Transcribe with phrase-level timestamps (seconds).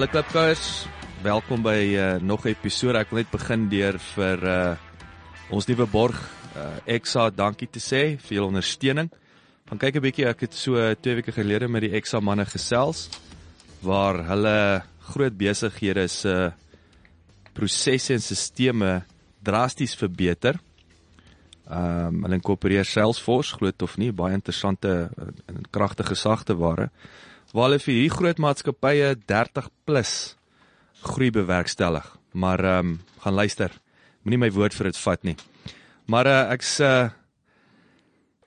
[0.00, 0.86] Hallo Klipkouers,
[1.20, 2.96] welkom by uh, nog 'n episode.
[2.96, 4.76] Ek wil net begin deur vir uh,
[5.52, 6.16] ons nuwe borg
[6.56, 9.10] uh, Exa dankie te sê vir julle ondersteuning.
[9.68, 13.10] Gaan kyk 'n bietjie, ek het so 2 weke gelede met die Exa manne gesels
[13.84, 14.82] waar hulle
[15.12, 16.50] groot besighede se uh,
[17.52, 19.04] prosesse en stelsels
[19.44, 20.56] drasties verbeter.
[21.68, 25.10] Ehm um, hulle inkorporeer Salesforce, glo of nie, baie interessante
[25.44, 26.88] en kragtige sagteware
[27.52, 30.14] waar hulle vir hierdie groot maatskappye 30 plus
[31.02, 32.06] groei bewerkstellig.
[32.32, 33.70] Maar ehm um, gaan luister.
[34.22, 35.36] Moenie my woord vir dit vat nie.
[36.06, 37.10] Maar uh, ek's uh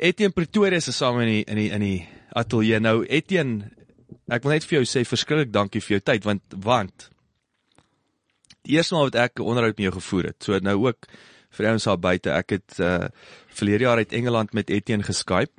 [0.03, 3.03] Etienne Pretoria is saam in die in die in die ateljee nou.
[3.05, 3.69] Etienne,
[4.27, 7.09] ek wil net vir jou sê verskriklik dankie vir jou tyd want want
[8.63, 10.43] die eerste maal wat ek 'n onderhoud met jou gevoer het.
[10.43, 11.07] So nou ook
[11.51, 12.31] vir ons daar buite.
[12.31, 13.07] Ek het uh
[13.53, 15.53] verlede jaar uit Engeland met Etienne geskype.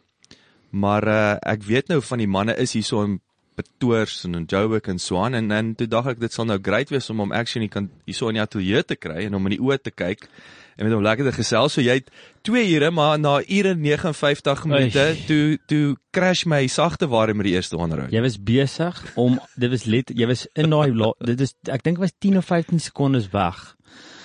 [0.71, 3.21] Maar uh ek weet nou van die manne is hierso in
[3.55, 6.59] Pretoria en in Joburg en so aan en en toe dink ek dit sal nou
[6.63, 9.57] great wees om hom actually kan hierso in die ateljee te kry en om in
[9.57, 10.27] die oë te kyk
[10.75, 11.77] en met hom lekker te gesels.
[11.77, 12.11] So jy het
[12.49, 15.27] 2 ure maar na ure 59 minute Oei.
[15.29, 18.13] toe toe crash my sagte ware met die eerste onderhoud.
[18.15, 20.91] Jy was besig om dit was let jy was in daai
[21.23, 23.77] dit is ek dink was 10 of 15 sekondes weg.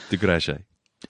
[0.09, 0.59] Toe crash hy.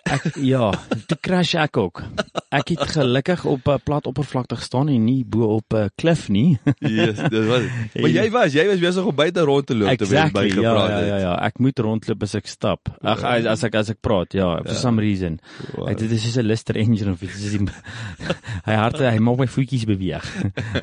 [0.09, 0.71] Ek ja,
[1.07, 2.01] toe crash ek ook.
[2.49, 6.57] Ek het gelukkig op 'n plat oppervlakte gestaan en nie bo op 'n klif nie.
[6.79, 7.63] Yes, dit was.
[8.01, 10.47] Maar jy was, jy was besig om buite rond te loop terwyl jy Exactly.
[10.47, 11.07] Ja, bygepraat ja, het.
[11.07, 11.33] ja, ja.
[11.45, 12.89] Ek moet rondloop as ek stap.
[13.01, 15.39] Ag as as ek as ek praat, ja, for some reason.
[15.75, 15.89] Wow.
[15.89, 17.41] Ek, dit is soos 'n Lister engine of iets.
[17.41, 17.67] Dis die-
[18.65, 20.25] hy harte, hy maak my voetjies beweeg.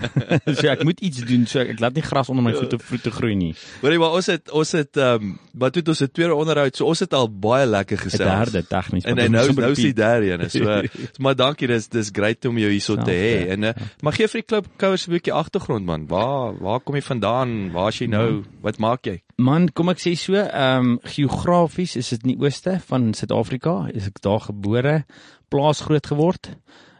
[0.58, 1.46] so ek moet iets doen.
[1.50, 3.52] So ek, ek laat nie gras onder my voete voete groei nie.
[3.82, 6.76] Hoorie, maar ons het ons het ehm um, wat het ons 'n tweede onderhoud.
[6.76, 8.52] So ons het al baie lekker gesels.
[8.52, 9.04] Derde tegnies.
[9.04, 10.50] En, en nou nou is die derde een.
[10.50, 13.48] So so, maar dankie, dis dis great om jou hierso te hê.
[13.54, 13.72] En uh,
[14.02, 16.06] maar gee vir die klub kouers 'n bietjie agtergrond man.
[16.06, 17.72] Waar waar kom jy vandaan?
[17.72, 18.44] Waar is jy nou?
[18.60, 19.20] Wat maak jy?
[19.36, 23.88] Man, kom ek sê so, ehm um, geografies is dit in die ooste van Suid-Afrika.
[23.92, 25.04] Is ek daar gebore,
[25.52, 26.56] plaas groot geword.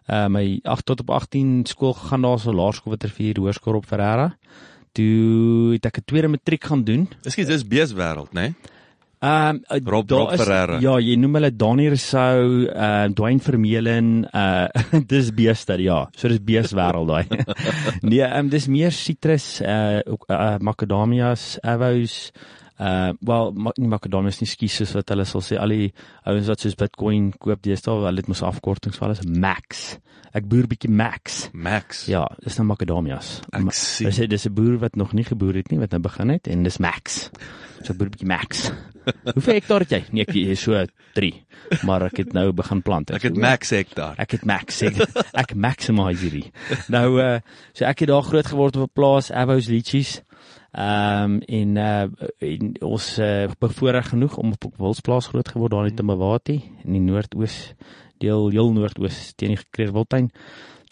[0.09, 3.87] Uh my 8 tot op 18 skool gegaan daar so laerskool wat rivier hoërskool op
[3.87, 4.37] Ferreira.
[4.93, 7.09] Toe het ek 'n tweede matriek gaan doen.
[7.25, 8.41] Ekskuus, dis beeswêreld, né?
[8.41, 8.55] Nee?
[9.19, 10.79] Ehm um, Rob- daar Rob is- Ferreira.
[10.81, 14.69] Ja, jy noem hulle Dani Rousseau, ehm uh, Dwayne Vermeulen, uh
[15.13, 16.09] dis beeste, ja.
[16.17, 17.25] So dis beeswêreld daai.
[18.11, 23.89] nee, ehm um, dis meer sitrus, uh, ook, uh macadamias, avos, uh wel ma nie
[23.89, 25.93] macadamias nie skies soos wat hulle sal sê al die
[26.29, 29.99] ouens wat soos Bitcoin koop deesdae, hulle het mos afkortings vir alles Max.
[30.37, 31.47] Ek boer bietjie Max.
[31.53, 32.05] Max.
[32.13, 33.39] Ja, dis nou macadamias.
[33.57, 34.11] Ek sien.
[34.11, 36.63] Dis dis 'n boer wat nog nie geboer het nie, wat nou begin het en
[36.63, 37.31] dis Max.
[37.83, 38.71] So ek boer bietjie Max.
[39.35, 40.03] Hoeveel hektaar het jy?
[40.11, 40.85] Nee, ek is so
[41.15, 41.33] 3.
[41.87, 43.11] Maar ek het nou begin plant.
[43.11, 44.19] Ek het Max hektaar.
[44.19, 44.83] Ek het Max.
[44.83, 44.99] Ek,
[45.33, 46.51] ek maximize hierdie.
[46.93, 47.39] Nou uh
[47.73, 50.21] so ek het daar groot geword op 'n plaas, Avos Litchis.
[50.77, 52.07] Ehm um, en uh
[52.39, 56.93] en ons uh, bevoorreg genoeg om op 'n wildsplaas groot geword daar in Timbawati in
[56.93, 57.73] die noordoos
[58.19, 60.31] deel heel noordoos teen die Kreerwiltuin.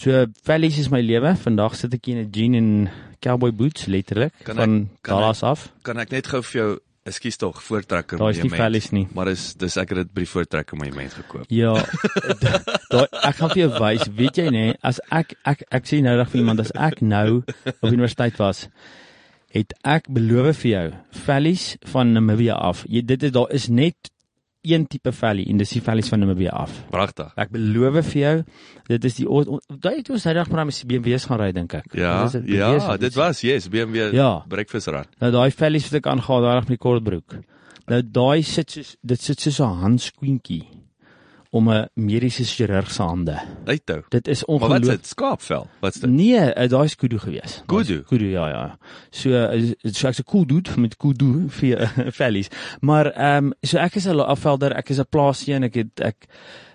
[0.00, 1.36] So valleys is my lewe.
[1.36, 5.14] Vandag sit ek hier in 'n jean en cowboy boots letterlik Kan ek- van kan
[5.16, 5.72] ek- Dallas af.
[5.82, 9.06] Kan ek net gou vir jou ekskuus tog voortrekker Daar is nie valleys nie.
[9.14, 11.44] Maar dis dis ek het dit by die voortrekker monument gekoop.
[11.48, 11.74] Ja,
[12.40, 16.00] da- daai ek gaan vir jou wys, weet jy nê, as ek ek ek sê
[16.02, 17.42] nou reg vir iemand as ek nou
[17.82, 18.68] op universiteit was,
[19.54, 20.88] het ek beloof vir jou
[21.24, 22.84] valleys van Namibia af.
[22.90, 24.10] Jy dit is daar is net
[24.64, 26.72] een tipe valley en dis die valleys van Namibia af.
[26.90, 27.32] Pragtig.
[27.36, 28.34] Ek beloof vir jou,
[28.88, 29.26] dit is die
[29.84, 31.90] daai het ons nou dag maar met die BMW's gaan ry dink ek.
[31.94, 32.98] Ja, Dis 'n ja, BMW's.
[33.00, 34.44] dit was yes, BMW Ja.
[34.48, 35.08] breakfastrat.
[35.20, 37.36] Nou daai valleys wat ek aangaan daar met die kortbroek.
[37.86, 40.64] Nou daai sit soos dit sit soos 'n handskoentjie
[41.54, 43.38] om 'n mediese chirurg se hande.
[43.64, 44.02] Uithou.
[44.08, 44.96] Dit is Maar wat is ongelooflik.
[44.96, 45.06] dit?
[45.06, 45.66] Skaapvel.
[45.80, 46.10] Wat's dit?
[46.10, 47.62] Nee, eh, daai is kudu gewees.
[47.66, 48.02] Kudu?
[48.02, 48.78] Kudu ja ja.
[49.10, 52.48] So eh, so ek's 'n cool dude met kudu vir uh, vellies.
[52.80, 56.26] Maar ehm um, so ek is 'n afvelder, ek is 'n plaasseun, ek het ek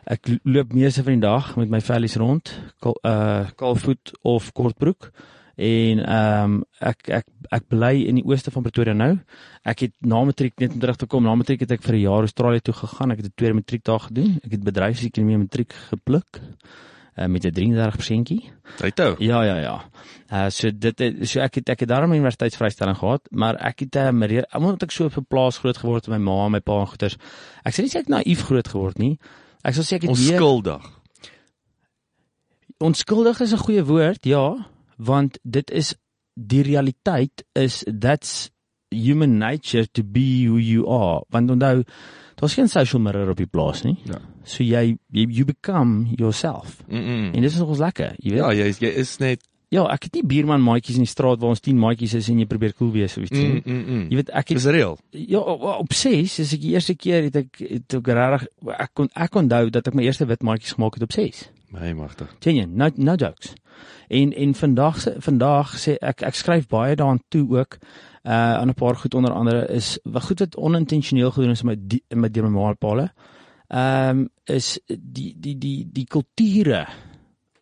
[0.05, 5.11] ek loop meeste van die dag met my vellies rond, kal, uh kaalvoet of kortbroek.
[5.59, 9.17] En ehm um, ek ek ek bly in die ooste van Pretoria nou.
[9.67, 11.23] Ek het na matriek net om terug te kom.
[11.27, 13.11] Na matriek het ek vir 'n jaar Australië toe gegaan.
[13.11, 14.39] Ek het 'n tweede matriek daar gedoen.
[14.45, 16.39] Ek het bedryfsekonomie matriek gepluk.
[17.19, 18.49] uh, met 'n 33%kie.
[18.79, 19.15] Righto.
[19.19, 19.83] Ja, ja, ja.
[20.31, 23.79] Uh so dit het- so ek het ek het daarom 'n universiteitsvrystelling gehad, maar ek
[23.79, 26.45] het uh, meer omdat ek so op 'n plaas groot geword het met my ma
[26.45, 27.17] en my pa en goeters.
[27.65, 29.19] Ek sê nie ek naïef groot geword nie.
[29.63, 30.81] Ek sal sê ek het meer Onskuldig.
[32.79, 34.55] onskuldig is 'n goeie woord, ja,
[34.99, 35.93] want dit is
[36.39, 38.49] die realiteit is that's
[38.91, 41.21] human nature to be who you are.
[41.29, 41.83] Want onthou,
[42.39, 43.97] daar's geen social mirror op die plaas nie.
[44.09, 44.19] Ja.
[44.43, 46.81] So jy you, you become yourself.
[46.87, 46.97] Mm.
[46.99, 47.33] -mm.
[47.33, 48.39] En dit is nogals lekker, jy weet.
[48.39, 51.37] Ja, jy is, jy is net Ja, ek het nie buurman maatjies in die straat
[51.39, 53.61] waar ons 10 maatjies is en jy probeer cool wees of iets nie.
[53.65, 54.07] mm, mm, mm.
[54.09, 54.97] Jy weet ek Dis het reël.
[55.11, 58.47] ja op, op 6 is ek die eerste keer het ek het ek regtig
[58.79, 61.51] ek kon ek onthou dat ek my eerste wit maatjies gemaak het op 6.
[61.69, 62.33] My magtig.
[62.39, 63.53] Genuine, no no jokes.
[64.09, 67.77] En en vandag se vandag sê ek ek skryf baie daaraan toe ook
[68.25, 71.89] uh aan 'n paar goed onder andere is wat goed wat onintentioneel gedoen is met
[71.89, 73.11] die, met die normaalpale.
[73.67, 76.87] Ehm um, is die die die die kulture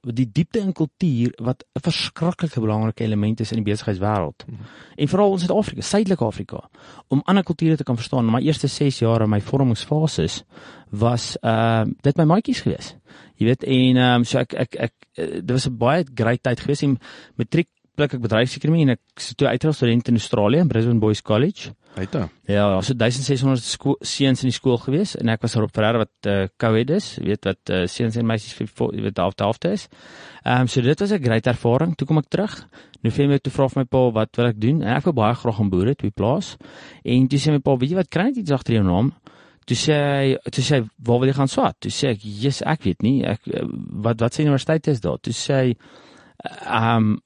[0.02, 4.46] die diepte in kultuur wat 'n verskriklike belangrike element is in die besigheidswêreld.
[4.48, 4.62] Mhm.
[4.96, 6.70] En veral in Suid-Afrika, Suidelike Afrika,
[7.08, 8.32] om ander kulture te kan verstaan.
[8.32, 10.44] My eerste 6 jaar in my vormingsfases
[10.90, 12.96] was ehm uh, dit my maatjies gewees.
[13.38, 16.44] Jy weet en ehm um, so ek ek ek uh, dit was 'n baie great
[16.44, 16.98] tyd gewees en
[17.38, 21.22] matriek blik ek bedryfsekonomie en ek is toe uitgehaal student in Australië in Brisbane Boys
[21.26, 21.72] College.
[21.98, 22.28] Righto.
[22.46, 25.74] Ja, daar was so 1600 skool seuns in die skool gewees en ek was daarop
[25.74, 29.34] verder wat uh, co-ed is, weet wat uh, seuns en meisies vir jy weet half
[29.42, 29.88] half is.
[30.44, 31.96] Ehm um, so dit was 'n great ervaring.
[31.98, 32.54] Toe kom ek terug.
[33.02, 34.84] November toe vra vir my pa wat wil ek doen?
[34.84, 36.56] En ek wil baie graag gaan boere toe die plaas.
[37.04, 39.12] En toe sê my pa, weet jy wat, kry net iets agter jou naam.
[39.68, 41.76] Toe sê hy, toe sê hy, waar wil jy gaan swat?
[41.84, 43.24] Toe sê ek, "Jesus, ek weet nie.
[43.28, 43.66] Ek eh,
[44.04, 45.78] wat wat se universiteit is daar?" Toe sê hy,
[46.66, 47.22] ehm um,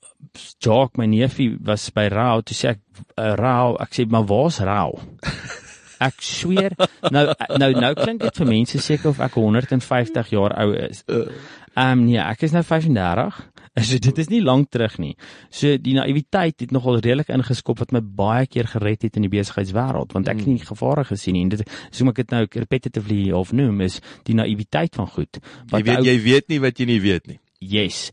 [0.63, 2.79] Jock, my neefie was by Rau, toe sê ek,
[3.17, 4.99] uh, "Rau." Ek sê, "Maar waar's Rau?"
[6.01, 6.73] Ek sweer,
[7.13, 7.27] nou
[7.61, 11.03] nou nou klink dit vir mense seker of ek 150 jaar oud is.
[11.07, 13.41] Ehm um, nee, ek is nou 35.
[13.87, 15.13] So dit is nie lank terug nie.
[15.47, 19.31] So die naïwiteit het nogal redelik ingeskop wat my baie keer gered het in die
[19.31, 21.45] besigheidswêreld want ek het nie gevare gesien nie.
[21.47, 25.39] En dit so ek dit nou repetitively of noem is die naïwiteit van goed.
[25.71, 27.39] Jy weet jy weet nie wat jy nie weet nie.
[27.61, 28.11] yes.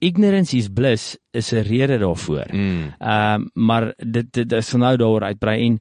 [0.00, 2.50] Ignorance is bliss is 'n rede daarvoor.
[2.52, 2.94] Mm.
[2.98, 5.80] Ehm um, maar dit dit is nou daaroor uitbrei en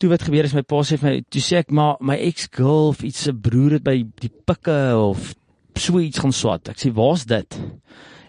[0.00, 2.92] toe wat gebeur is my pa sê vir my toe sê ek maar my ex-girl
[2.92, 5.32] of iets se broer het by die pikke of
[5.76, 6.70] so iets gaan swat.
[6.72, 7.58] Ek sê waar's dit?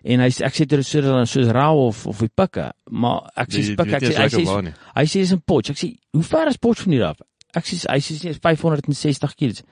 [0.08, 2.70] En hy sê ek sê dit is so dan soos rau of of die pikke,
[2.92, 4.76] maar ek sê pikke ek sê nie hy ek sê nie.
[4.96, 5.72] hy sê is 'n potch.
[5.72, 7.20] Ek sê hoe ver is potch van hier af?
[7.56, 9.64] Ek sê hy sê dis 560 km.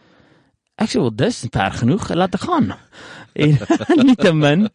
[0.75, 2.73] Ek sê wel dis ver genoeg, laat dit gaan.
[3.35, 3.51] En
[4.07, 4.69] nietemin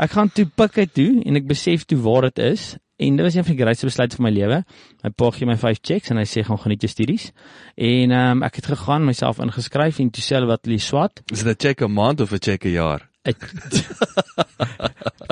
[0.00, 3.34] ek gaan toe pikke toe en ek besef toe waar dit is en dit was
[3.34, 4.62] een van die grootste besluite van my lewe.
[5.02, 7.30] My pa gee my 5 checks en hy sê gaan geniet jou studies.
[7.76, 11.22] En ehm um, ek het gegaan, myself ingeskryf en toe sê hulle wat hulle swat
[11.32, 13.11] Is dit 'n check 'n maand of 'n check 'n jaar?
[13.22, 13.50] Ek-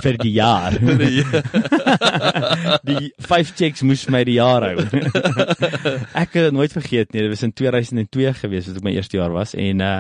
[0.01, 0.77] vir die jaar.
[2.87, 4.85] die 5 checks moes my die jaar hou.
[6.23, 7.25] ek het dit nooit vergeet nie.
[7.25, 9.91] Dit was in 2002 gewees wat ek my eerste jaar was en uh,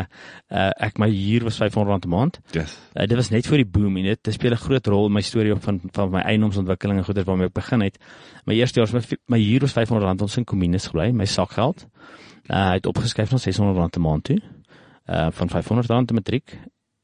[0.54, 2.40] uh ek my huur was R500 'n maand.
[2.56, 2.76] Yes.
[2.94, 5.24] Uh, dit was net voor die boom en dit speel 'n groot rol in my
[5.26, 7.98] storie op van van my eiendomsontwikkeling en goeder waarmee ek begin het.
[8.46, 11.86] My eerste jaar was my my huur was R500 ons in kommunes gebly, my sakgeld.
[12.48, 14.40] Uh het opgeskryf na R600 'n maand toe.
[15.06, 16.58] Uh van R500 te matriek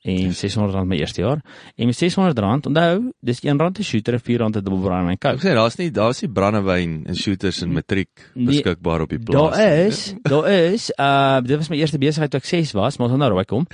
[0.06, 1.40] en R600 my eerste jaar.
[1.76, 5.42] En met R600, onthou, dis R1 te shooter en R4 te dubbelbrand en Ek coke.
[5.42, 9.56] sê daar's nie daar's nie brandewyn en shooters en matriek Nee, beskikbaar op die plaas.
[9.56, 13.08] Daar is, daar is, uh dit was my eerste besigheid toe ek 6 was, maar
[13.08, 13.66] ons gaan nou raai kom.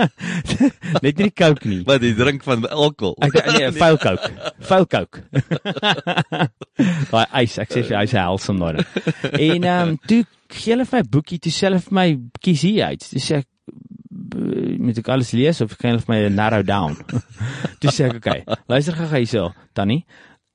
[1.02, 1.82] Net nie die coke nie.
[1.88, 3.16] Wat jy drink van alkohol.
[3.26, 4.30] Ek nee, vuil coke.
[4.70, 5.24] Vuil coke.
[7.10, 8.80] Daai ys, ek sê jou, hy's helsam daar.
[9.32, 12.06] En ehm um, toe gee hulle vir my boekie, toe sê hulle vir my
[12.42, 13.04] kies hier uit.
[13.12, 13.79] Toe sê ek "B-
[14.34, 16.96] moet ek alles lees of kan hulle vir my narrow down?
[17.80, 20.04] toe sê ek, okay, luister gou hierso, Tannie.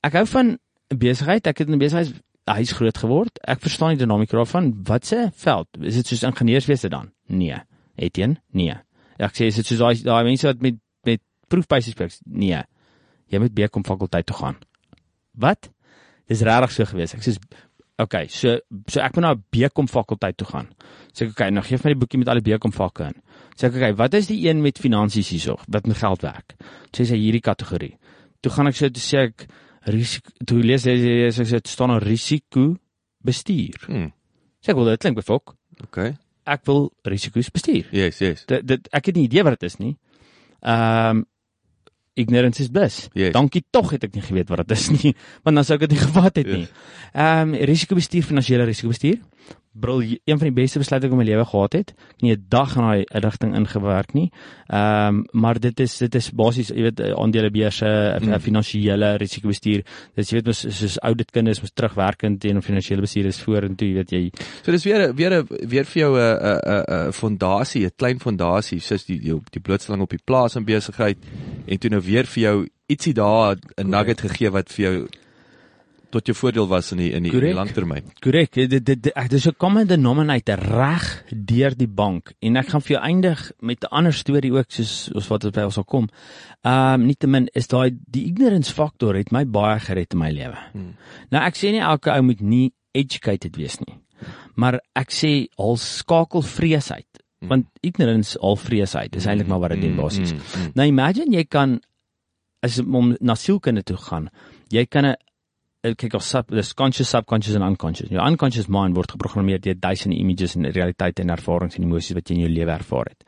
[0.06, 0.56] Ek hou van
[0.94, 1.46] besigheid.
[1.50, 2.14] Ek het in besigheid
[2.46, 3.40] huis groot geword.
[3.42, 4.70] Ek verstaan die dinamika daarvan.
[4.86, 5.68] Wat se veld?
[5.82, 7.10] Is dit soos ingenieurswese dan?
[7.26, 7.58] Nee.
[7.98, 8.40] Etienne?
[8.54, 8.76] Nee.
[9.18, 12.12] Ek sê is dit soos daai daai mense wat met met proefbuise speel?
[12.26, 12.62] Nee.
[13.32, 14.60] Jy moet BCom fakulteit toe gaan.
[15.34, 15.70] Wat?
[16.30, 17.14] Dis regtig so gewees.
[17.18, 17.34] Ek sê
[17.98, 20.68] okay, so so ek moet na 'n BCom fakulteit toe gaan.
[21.12, 23.22] Sê ek okay, nou gee vir my die boekie met al die BCom vakke in.
[23.56, 26.56] Sê ek okay, wat is die een met finansies hierso wat met geld werk?
[26.92, 27.96] Sê sy hierdie kategorie.
[28.40, 29.46] Toe gaan ek so toe sê ek
[29.86, 32.76] risiko toe lees jy sê dit staan op risiko
[33.24, 33.86] bestuur.
[33.86, 34.10] Hm.
[34.60, 35.56] Sê ek wel dit klink befok.
[35.88, 36.16] Okay.
[36.46, 37.88] Ek wil risiko's bestuur.
[37.92, 38.44] Yes, yes.
[38.46, 39.96] Dit dit ek het nie idee wat dit is nie.
[40.62, 41.24] Ehm um,
[42.16, 43.06] ignorance is bliss.
[43.16, 43.34] Yes.
[43.36, 45.12] Dankie tog het ek nie geweet wat dit is nie,
[45.44, 46.66] want dan sou ek dit nie gevat het nie.
[47.12, 49.20] Ehm um, risikobestuur, finansiële risikobestuur.
[49.80, 51.92] Bril een van die beste besluite wat ek in my lewe gehad het.
[52.16, 54.30] Ek nie 'n dag in daai rigting ingewerk nie.
[54.68, 58.40] Ehm um, maar dit is dit is basies jy weet aandelebeurse, mm.
[58.40, 59.84] finansiële risikobestuur.
[60.14, 63.94] Dis jy weet mos soos ouditkunde is mos terugwerkend teen finansiële bestuur is vorentoe, jy
[63.94, 64.30] weet jy.
[64.62, 69.04] So dis weer weer weer vir jou 'n 'n 'n fondasie, 'n klein fondasie soos
[69.04, 71.18] die die, die blootstelling op die plaas en besigheid
[71.66, 75.06] en toe nou weer vir jou ietsie daar 'n nugget gegee wat vir jou
[76.16, 78.08] tot jou voordeel was in die in die, die langtermyn.
[78.24, 78.56] Korrek.
[78.56, 82.96] Dit dit ek dis 'n common denominator reg deur die bank en ek gaan vir
[82.96, 86.08] jou eindig met 'n ander storie ook soos ons wat by ons sal kom.
[86.64, 90.58] Ehm um, nietemin is daai die ignorance faktor het my baie gered in my lewe.
[90.72, 90.96] Hmm.
[91.30, 93.94] Nou ek sê nie elke ou moet nie educated wees nie.
[94.54, 97.48] Maar ek sê al skakel vrees uit hmm.
[97.48, 100.32] want ignorance al vrees uit is eintlik maar wat dit doen basies.
[100.32, 100.72] Mm, mm, mm.
[100.74, 101.80] Nou imagine jy kan
[102.62, 104.30] as om na sielkunde toe gaan.
[104.72, 105.16] Jy kan 'n
[105.94, 108.10] kyk of sub dis conscious subconscious en unconscious.
[108.10, 112.28] Jou unconscious mind word geprogrammeer deur duisende images en realiteite en ervarings en emosies wat
[112.28, 113.24] jy in jou lewe ervaar het.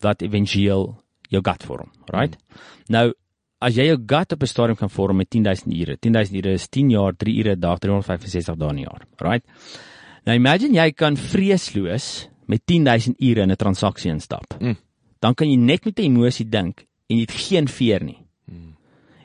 [0.00, 0.94] Wat éventueel
[1.28, 2.36] jou gut vorm, right?
[2.36, 2.58] Hmm.
[2.88, 3.06] Nou
[3.60, 5.96] as jy jou gut op 'n stadium kan vorm met 10000 ure.
[5.96, 9.44] 10000 ure is 10 jaar, 3 ure 'n dag, 365 dae in 'n jaar, right?
[10.24, 14.54] Nou imagine jy kan vreesloos met 10000 ure in 'n transaksie instap.
[14.60, 14.76] Mm.
[15.20, 18.18] Dan kan jy net met 'n emosie dink en jy het geen veer nie.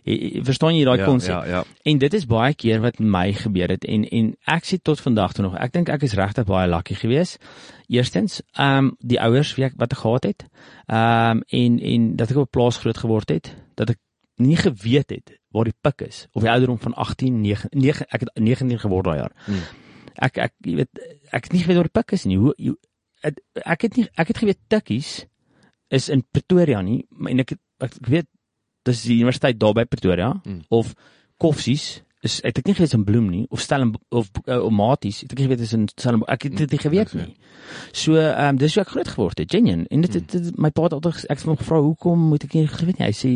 [0.04, 1.32] Verstaan jy daai ja, konsep?
[1.32, 1.64] Ja, ja.
[1.88, 5.34] En dit is baie keer wat my gebeur het en en ek sê tot vandag
[5.34, 5.56] toe nog.
[5.56, 7.40] Ek dink ek is regtig baie lucky geweest.
[7.88, 10.48] Eerstens, ehm um, die ouers wie ek wat ek gehad het.
[10.88, 14.00] Ehm um, en en dat ek op 'n plaas groot geword het, dat ek
[14.44, 18.20] nie geweet het waar die pik is of die ouderdom van 18, 9, 9 ek
[18.20, 19.36] het 19 geword daai jaar.
[19.46, 19.64] Hmm.
[20.16, 21.00] Ek ek jy weet
[21.32, 22.38] ek het nie geweet waar die pik is nie.
[22.38, 22.54] Hoe
[23.24, 25.26] ek, ek het nie ek het geweet tikkies
[25.94, 28.28] is in Pretoria nie, en ek ek weet
[28.88, 30.66] dis die universiteit daar by Pretoria mm.
[30.70, 30.94] of
[31.38, 35.34] Koffsies is het ek nie geweet in Bloem nie of Stellen of uh, Maties het
[35.36, 37.32] ek nie geweet is in Stellen ek het dit nie geweet nie.
[37.92, 39.88] So ehm um, dis hoe ek groot geword het, genuen.
[39.92, 42.56] En dit, dit, dit my pa het altyd ek het hom gevra hoekom moet ek
[42.60, 43.10] nie geweet nie.
[43.10, 43.34] Hy sê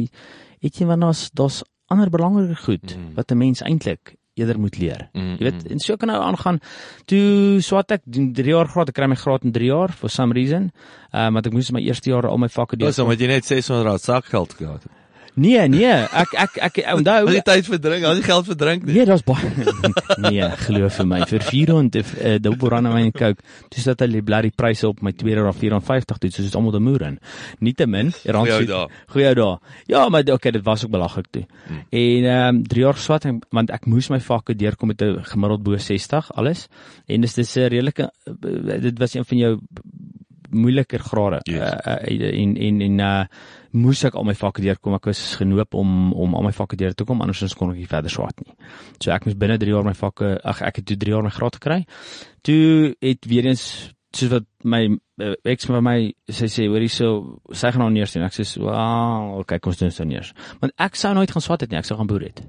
[0.63, 3.11] weet jy wanneer ons daar's ander belangrike goed mm.
[3.19, 5.07] wat 'n mens eintlik eerder moet leer.
[5.13, 5.71] Mm, jy weet, mm.
[5.73, 6.59] en so kan nou aangaan.
[7.09, 10.35] Toe swat ek 3 jaar graad, ek kry my graad in 3 jaar for some
[10.37, 10.71] reason.
[11.11, 12.87] Ehm um, want ek moes my eerste jaar al my vakke doen.
[12.87, 14.91] Dis omdat jy net 600 rand sakgeld gehad het.
[15.37, 18.57] Nee, nee, ek ek ek onthou Al die tyd vir drink, al die geld vir
[18.57, 18.95] drink nie.
[18.95, 19.51] Nee, daar's baie.
[20.25, 24.01] nee, glo vir my, vir 400 'n uh, dubbel rand wyn en coke, dis dat
[24.01, 27.19] hulle bloody pryse op my tweede of 450 toe, soos almal te moer in.
[27.61, 28.87] Nietemin, rand Goeie dae.
[29.13, 29.59] Goeie dae.
[29.93, 31.45] Ja, maar okay, dit was ook belaglik toe.
[31.67, 31.85] Hmm.
[31.89, 35.63] En ehm um, 3 jaar swat want ek moes my vakke deurkom met 'n gemiddeld
[35.63, 36.67] bo 60 alles.
[37.05, 38.09] En dis dis 'n redelike
[38.81, 39.59] dit was een van jou
[40.51, 41.61] moeiliker grade yes.
[41.61, 43.25] uh, uh, en en en uh,
[43.77, 44.95] moes ek al my vakke deurkom.
[44.97, 47.89] Ek was genoop om om al my vakke deur te kom andersins kon ek nie
[47.89, 48.55] verder swaat nie.
[49.01, 51.33] So ek moes binne 3 jaar my vakke ag ek het toe 3 jaar my
[51.35, 51.83] graad gekry.
[52.47, 53.67] Toe het weer eens
[54.17, 55.97] soos wat my uh, ex vir my
[56.31, 58.25] sê sê hoorie so sy gaan nou neers sien.
[58.25, 61.43] Ek sê "Wow, okay, kom ons doen dit nou neers." Want ek sou nooit gaan
[61.43, 61.79] swaat het nie.
[61.79, 62.41] Ek sou gaan boer het.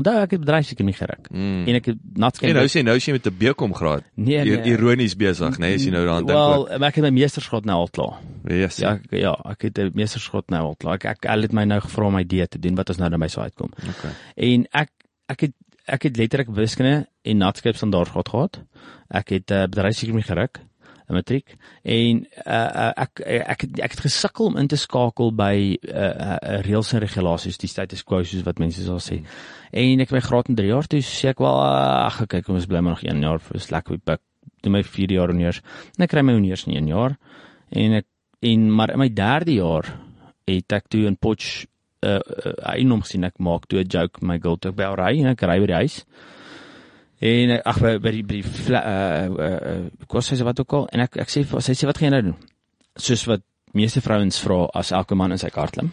[0.00, 1.28] Onthou ek het bedryfseker nie geruk.
[1.30, 1.62] Mm.
[1.68, 2.52] En ek het natskyn.
[2.52, 4.04] En nou sê nou sê jy met 'n BCom graad.
[4.14, 4.62] Nee, nee.
[4.72, 6.38] Ironies besig, nê, nee, as jy nou daaraan dink.
[6.38, 8.20] Wel, ek het my meestersgraad nou al klaar.
[8.48, 8.80] Yes.
[8.80, 10.94] Ja, ek, ja, ek het 'n meestersgraad nou al klaar.
[10.94, 13.16] Ek ek het my nou gevra om my D te doen wat ons nou na
[13.16, 13.70] my side kom.
[13.76, 14.12] Okay.
[14.36, 14.90] En ek
[15.28, 15.54] ek het
[15.86, 18.60] ek het letterlik wiskunde en natskap standaard gehad gehad.
[19.10, 20.60] Ek het uh, bedryfseker nie geruk.
[21.10, 25.56] 'n matriek en uh, ek ek ek ek het gesukkel om in te skakel by
[25.74, 29.20] uh, uh, reëls en regulasies die status quo soos wat mense sal sê.
[29.74, 32.68] En ek my graad in 3 jaar toe sê ek wel ag kyk kom ons
[32.70, 34.22] bly maar nog 1 jaar vir lekker by pik.
[34.62, 35.62] Doen my 4 jaar honeurs.
[35.98, 37.18] En ek kry my honeurs in 1 jaar.
[37.70, 38.06] En ek
[38.40, 39.90] en maar in my 3de jaar
[40.48, 41.66] het ek toe in Potch
[42.06, 45.34] uh, uh, eienaam gesien ek maak toe 'n joke my girl toe by ry en
[45.34, 46.04] ek ry by die huis.
[47.20, 50.88] En ag by by die by die uh uh kos sê sy wat ook al
[50.94, 52.36] en ek ek sê sy sê wat gaan jy nou doen?
[52.96, 53.44] Soos wat
[53.76, 55.90] meeste vrouens vra as elke man in sy kar klim.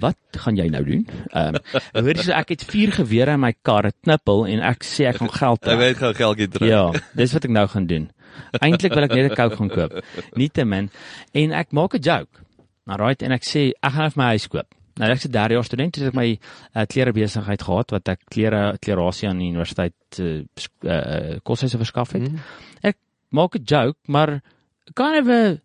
[0.00, 1.02] Wat gaan jy nou doen?
[1.34, 4.62] Ehm um, hoor jy so ek het vier gewere in my kar, 'n knippel en
[4.70, 5.66] ek sê ek gaan geld.
[5.66, 6.70] Ek weet gaan geldjie terug.
[6.70, 6.84] Ja,
[7.18, 8.06] dis wat ek nou gaan doen.
[8.60, 9.92] Eintlik wil ek net 'n Coke gaan koop.
[10.38, 10.90] Nietemin
[11.34, 12.46] en ek maak 'n joke.
[12.86, 14.70] Alright en ek sê ek gaan vir my huis koop.
[15.00, 16.28] Nou ek 'n derde jaar student, het ek my
[16.76, 20.44] uh, klere besigheid gehad wat ek klere klerasie aan die universiteit uh,
[20.84, 22.28] uh, koshuise verskaf het.
[22.28, 22.38] Mm.
[22.82, 22.98] Ek
[23.30, 24.42] maak 'n joke, maar
[24.94, 25.56] kind of a,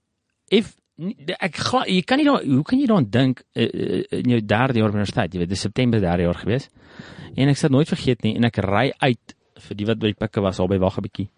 [0.49, 0.75] if
[1.39, 5.33] ek jy kan nie hoe kan jy dan dink uh, in jou derde jaar universiteit,
[5.33, 6.69] jy weet, dis September derde jaar gewees.
[7.35, 10.19] En ek sal nooit vergeet nie en ek ry uit vir die wat by die
[10.19, 11.29] pikke was al by wag 'n bietjie.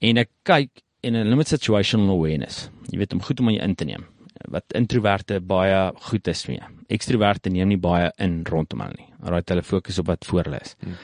[0.00, 0.70] En ek kyk
[1.02, 2.70] in 'n limit situational awareness.
[2.90, 4.06] Jy weet om goed om jy in te neem
[4.48, 6.62] wat introverte baie goed is mee.
[6.88, 9.10] Ekstroverte neem nie baie in rondom hulle nie.
[9.20, 10.76] Alraai hulle fokus op wat voor hulle is.
[10.80, 10.96] Hmm.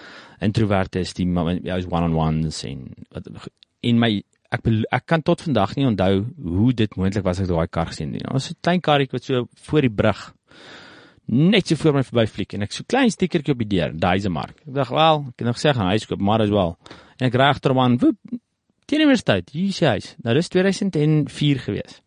[0.46, 3.28] Introverte is die jy's one on ones en wat
[3.82, 4.22] in my
[4.54, 8.12] ek ek kan tot vandag nie onthou hoe dit moontlik was ek daai kar gesien
[8.12, 8.22] het.
[8.22, 8.32] nie.
[8.32, 10.32] Ons 'n klein karretjie wat so voor die brug
[11.26, 14.28] net so voor my verby fliek en ek so klein stickertjie op die deur, daai
[14.30, 14.60] mark.
[14.62, 16.76] Ek dink wel, ek kan nog sê gaan huis koop, maar as wel.
[17.18, 18.18] En ek hom aan, woep,
[18.86, 20.14] teen die universiteit, hier is die huis.
[20.22, 22.00] Nou dis 2004 gewees.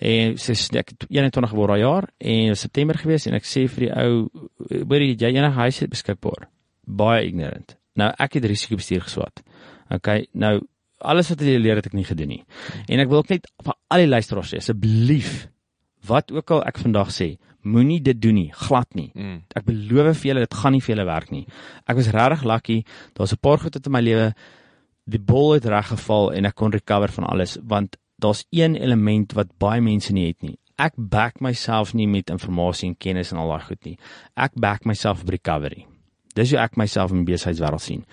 [0.00, 3.86] En sê ek het 21 geword daai jaar en September gewees en ek sê vir
[3.86, 4.46] die ou,
[4.88, 6.48] hoorie, jy enige huis beskikbaar.
[6.88, 7.76] Baie ignorant.
[8.00, 9.42] Nou ek het risiko bestuur geswat.
[9.92, 10.60] Okay, nou
[11.00, 12.42] alles wat jy leer het ek nie gedoen nie.
[12.88, 15.48] En ek wil ook net vir al die luisteraars sê asseblief
[16.08, 19.10] wat ook al ek vandag sê, moenie dit doen nie, glad nie.
[19.12, 19.42] Mm.
[19.52, 21.44] Ek beloof vir julle dit gaan nie vir julle werk nie.
[21.84, 22.78] Ek was regtig lucky.
[23.18, 24.32] Daar's 'n paar goed in my lewe
[25.04, 29.32] die bol het reg geval en ek kon recover van alles want daar's een element
[29.38, 30.56] wat baie mense nie het nie.
[30.80, 33.96] Ek back myself nie met inligting en kennis en al daai goed nie.
[34.36, 35.86] Ek back myself op recovery.
[36.34, 38.04] Dis hoe ek myself in die besigheidswêreld sien.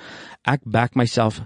[0.43, 1.41] Ek back myself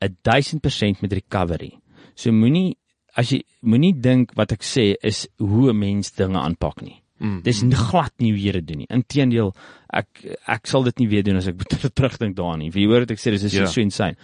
[0.00, 1.72] 1000% met recovery.
[2.14, 2.76] So moenie
[3.16, 7.02] as jy moenie dink wat ek sê is hoe 'n mens dinge aanpak nie.
[7.18, 7.40] Mm.
[7.42, 8.86] Dis glad nie hoe jy dit doen nie.
[8.90, 9.54] Inteendeel,
[9.92, 10.06] ek
[10.46, 11.56] ek sal dit nie weer doen as ek
[11.96, 12.70] terugdink daaraan nie.
[12.70, 13.66] Jy hoor wat ek sê, dis is Ja.
[13.66, 14.16] so insane.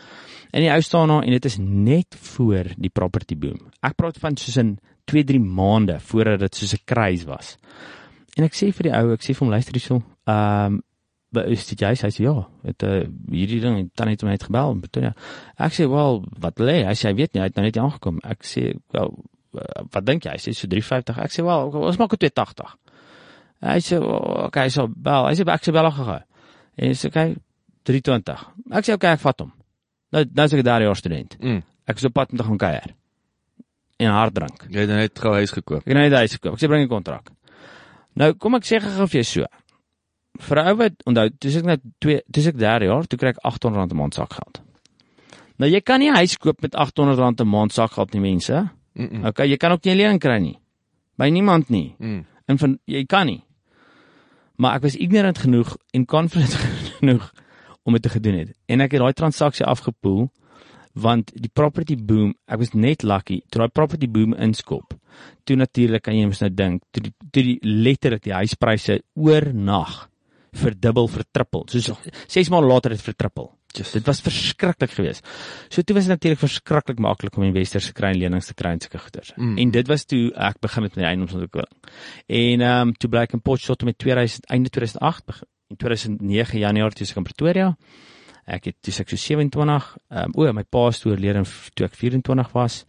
[0.52, 3.70] En die ou staan daar en dit is net voor die property boom.
[3.80, 4.74] Ek praat van soos in
[5.08, 7.56] 2-3 maande voordat dit soos 'n craze was.
[8.36, 10.82] En ek sê vir die ou, ek sê vir hom luister hierso, ehm um,
[11.32, 11.88] is dit jy?
[11.88, 12.34] Hy sê ja,
[12.66, 15.14] het uh, hierdie ding dan het hom net gebel in Pretoria.
[15.56, 18.18] Ek sê, "Wel, wat lê?" Hy sê, "Hy weet nie, hy het nou net aangekom."
[18.22, 21.96] Ek sê, "Wel, uh, wat dink jy?" Hy sê, "So 350." Ek sê, "Wel, ons
[21.96, 22.76] maak dit 280."
[23.62, 26.20] Hy sê, "O, "Okay, so bel." Hy sê, "Ek sê bel gou."
[26.76, 27.36] En hy sê, "Okay,
[27.84, 29.52] 320." Ek sê, "Okay, ek vat hom."
[30.12, 31.36] Nou, nou is ek daar jaar student.
[31.40, 31.62] Mm.
[31.88, 32.94] Ek is op pad om te gaan kuier.
[34.02, 34.66] En hard drink.
[34.68, 35.80] Jy het nou net gou huis gekoop.
[35.82, 36.56] Ek het nou net huis gekoop.
[36.56, 37.30] Ek sê bring 'n kontrak.
[38.14, 39.46] Nou kom ek sê gou vir jou so.
[40.38, 43.28] Vir 'n ou wat onthou, dis ek net 2, dis ek daar jaar, toe kry
[43.28, 44.60] ek R800 'n maand sakgeld.
[45.58, 48.68] Nou jy kan nie huis koop met R800 'n maand sakgeld nie mense.
[48.94, 49.08] Mm.
[49.08, 49.26] -mm.
[49.26, 50.58] Okay, jy kan ook nie 'n lening kry nie.
[51.16, 51.94] By niemand nie.
[51.98, 52.26] Mm.
[52.46, 53.44] En van jy kan nie.
[54.56, 56.54] Maar ek was ignorant genoeg en confident
[56.98, 57.32] genoeg
[57.82, 58.54] om dit te gedoen het.
[58.66, 60.28] En ek het daai transaksie afgepoel
[60.92, 64.92] want die property boom, ek was net lucky toe daai property boom inskop.
[65.48, 70.02] Toe natuurlik kan jy mos nou dink, toe die, toe die letterlik die huispryse oornag
[70.52, 71.64] verdubbel, vertrippel.
[71.72, 71.88] Soos
[72.28, 73.48] 6 maande later het dit vertrippel.
[73.72, 73.94] Just.
[73.96, 75.24] Dit was verskriklik geweest.
[75.72, 78.74] So toe was dit natuurlik verskriklik maklik om investors te kry en lenings te kry
[78.76, 79.32] en sulke goeders.
[79.36, 79.54] Mm.
[79.64, 81.72] En dit was toe ek begin met die eiendomsontwikkeling.
[82.26, 86.60] En ehm um, toe bly ek in Potchefstroom met 2000 einde 2008 begin in 2009
[86.62, 87.68] Januarie toe ek in Pretoria.
[88.46, 91.86] Ek het toe ek so 27 ehm um, o my pa is toe oorlede toe
[91.88, 92.82] ek 24 was.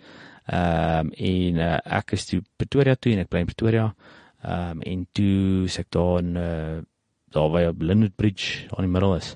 [0.51, 3.87] Ehm um, en uh, ek is toe Pretoria toe en ek bly in Pretoria.
[4.43, 6.81] Ehm um, en toe is ek daar in uh,
[7.33, 9.33] daar by op Lynnwood Bridge aan die middel is.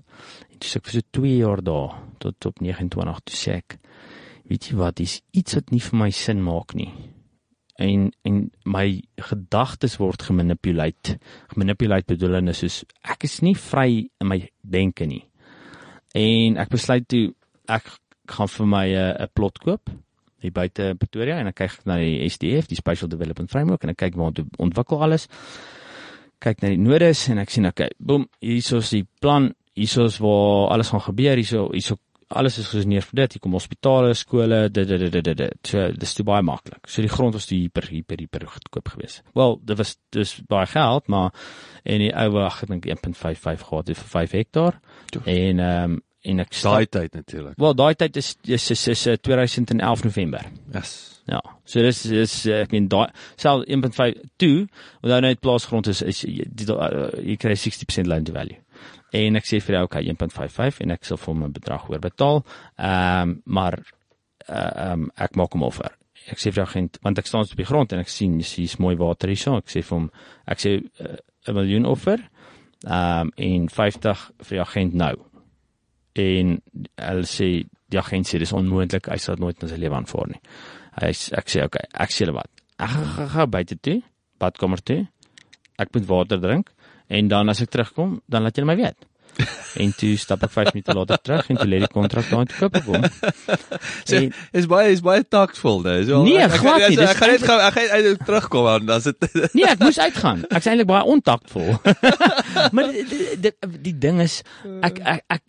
[0.51, 3.79] En toe is ek vir so 2 jaar daar tot op 29 toe sê ek
[4.47, 6.91] weet jy wat, dis iets wat nie vir my sin maak nie.
[7.77, 11.17] En en my gedagtes word gemanipuleer.
[11.53, 15.23] Gemanipuleer bedoelende soos ek is nie vry in my denke nie.
[16.17, 17.29] En ek besluit toe
[17.69, 17.91] ek
[18.27, 19.89] gaan vir my 'n uh, plot koop
[20.43, 24.01] hier buite Pretoria en ek kyk na die SDF, die Special Development Framework en ek
[24.05, 25.27] kyk waar dit ontwikkel alles.
[26.43, 30.19] Kyk na die nodes en ek sien okay, boem, hierso is die plan, hierso is
[30.21, 33.35] waar alles gaan gebeur, hierso hierso alles is gesoneer vir dit.
[33.35, 35.59] Hier kom hospitale, skole, dit dit dit dit dit.
[35.67, 36.87] So dis te baie maklik.
[36.87, 39.23] So die grond was te hyper hyper hyper goedkoop geweest.
[39.37, 41.31] Wel, dit was dis baie geld, maar
[41.83, 44.81] en die ou wag, ek dink 1.55 gehad vir 5 hektaar.
[45.13, 45.23] Toe.
[45.25, 47.53] En ehm um, en ek Daai tyd natuurlik.
[47.61, 50.43] Wel, daai tyd is is is, is, is 2011 November.
[50.73, 51.21] Yes.
[51.27, 51.39] Ja.
[51.67, 54.65] So dis is eh, ek meen daai sel 1.5 toe,
[55.03, 58.59] want nou net plaasgrond is is jy, die, uh, jy kry 60% loan to value.
[59.15, 62.43] En ek sê vir jou okay 1.55 en ek sal vir hom 'n bedrag oorbetaal.
[62.78, 63.80] Ehm um, maar
[64.50, 65.91] uh, um, ek maak hom offer.
[66.28, 68.78] Ek sê vir die agent want ek staan op die grond en ek sien hier's
[68.80, 69.56] mooi water hierso.
[69.58, 70.10] Ek sê vir hom
[70.46, 71.15] ek sê uh,
[71.48, 72.20] 'n miljoen offer.
[72.84, 75.15] Ehm um, en 50 vir die agent nou.
[76.17, 76.60] En
[76.98, 80.28] hulle sê die agent sê dis onmoontlik, hy sal dit nooit in sy lewe aanvaar
[80.28, 80.41] nie.
[81.00, 82.52] Hy ek sê okay, ek sê julle wat.
[82.78, 84.02] Ek gaan gaan gaan buite toe,
[84.39, 85.08] badkamer toe.
[85.78, 86.74] Ek moet water drink
[87.10, 88.98] en dan as ek terugkom, dan laat julle my weet.
[89.78, 92.78] En toe stap ek 5 minute later terug en toe lê die kontrak daar koop
[92.80, 93.04] ek hom.
[94.10, 96.00] Sê En- is baie is baie taktvol daai.
[96.08, 99.02] So Nee, ek- glad nie, ek- dis gaan net gou ek gaan uit terugkom dan
[99.06, 100.41] sit Nee, ek moes uitgaan.
[100.50, 101.78] Ek's eintlik baie ontaktvol.
[102.74, 103.54] maar die, die, die,
[103.91, 104.39] die ding is
[104.82, 105.43] ek ek ek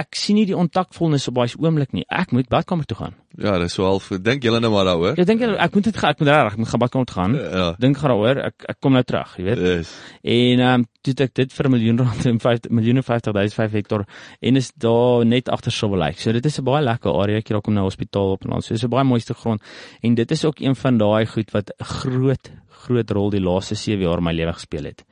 [0.00, 2.02] ek sien nie die ontakvolnes op daai oomblik nie.
[2.10, 3.14] Ek moet badkamer toe gaan.
[3.38, 4.08] Ja, dis so half.
[4.22, 5.18] Dink julle nou maar daaroor?
[5.18, 7.36] Ek dink ek moet dit ek moet reg, ek moet gaan badkamer toe gaan.
[7.38, 7.66] Ja.
[7.82, 8.40] Dink gaan daaroor.
[8.48, 9.62] Ek ek kom nou terug, jy weet.
[9.62, 9.92] Dis.
[10.34, 13.54] En ehm um, toe ek dit vir 'n miljoen rand en 5 miljoen en 50000
[13.54, 14.06] 5 hektaar
[14.40, 16.20] en is daar net agter Silver Lake.
[16.20, 17.38] So dit is 'n baie lekker area.
[17.38, 18.62] Ek hier kom nou hospitaal op en dan.
[18.62, 19.62] So dis 'n baie mooiste grond
[20.02, 22.50] en dit is ook een van daai goed wat groot
[22.84, 25.04] groot rol die laaste 7 jaar in my lewe gespeel het.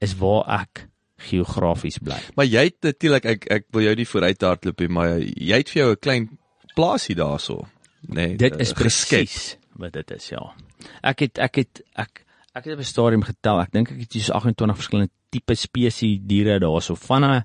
[0.00, 0.88] Is waar ek
[1.28, 2.18] geografies bly.
[2.36, 5.72] Maar jy het natuurlik ek ek wil jou nie vooruit hardloop nie, maar jy het
[5.72, 6.28] vir jou 'n klein
[6.74, 7.66] plaasie daarso.
[8.08, 9.24] Nee, Dit is geskep.
[9.24, 10.54] presies wat dit is, ja.
[11.02, 13.60] Ek het ek het ek ek het op 'n stadium getel.
[13.60, 17.44] Ek dink ek het so 28 verskillende tipe spesies diere daarso van 'n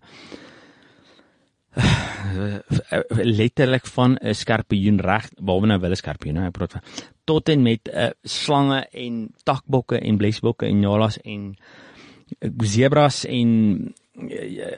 [3.40, 6.82] letterlik van 'n skorpioen reg, behalwe nou wel 'n skorpioen, hè, ek praat van
[7.26, 11.89] tot en met 'n uh, slange en takbokke en blesbokke en nyalas en uh,
[12.64, 13.50] zebras en
[14.20, 14.72] uh,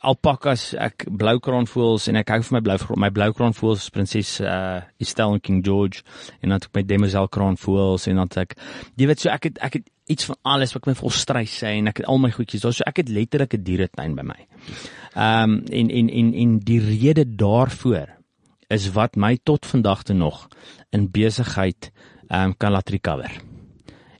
[0.00, 5.42] alpakas, ek bloukraanvoëls en ek hou van my blou my bloukraanvoëls prinses uh Estelle en
[5.42, 6.04] King George
[6.40, 8.58] en dan het ek my demoiselle kraanvoëls en dan het ek
[8.98, 11.58] jy weet so ek het ek het iets van alles wat ek my vol strys
[11.62, 14.24] sê en ek het al my goedjies daar so ek het letterlik 'n dieretuin by
[14.24, 14.40] my.
[15.14, 18.16] Ehm um, en en en en die rede daarvoor
[18.68, 20.48] is wat my tot vandag toe nog
[20.92, 21.92] in besigheid
[22.28, 23.30] ehm um, kan laat recover.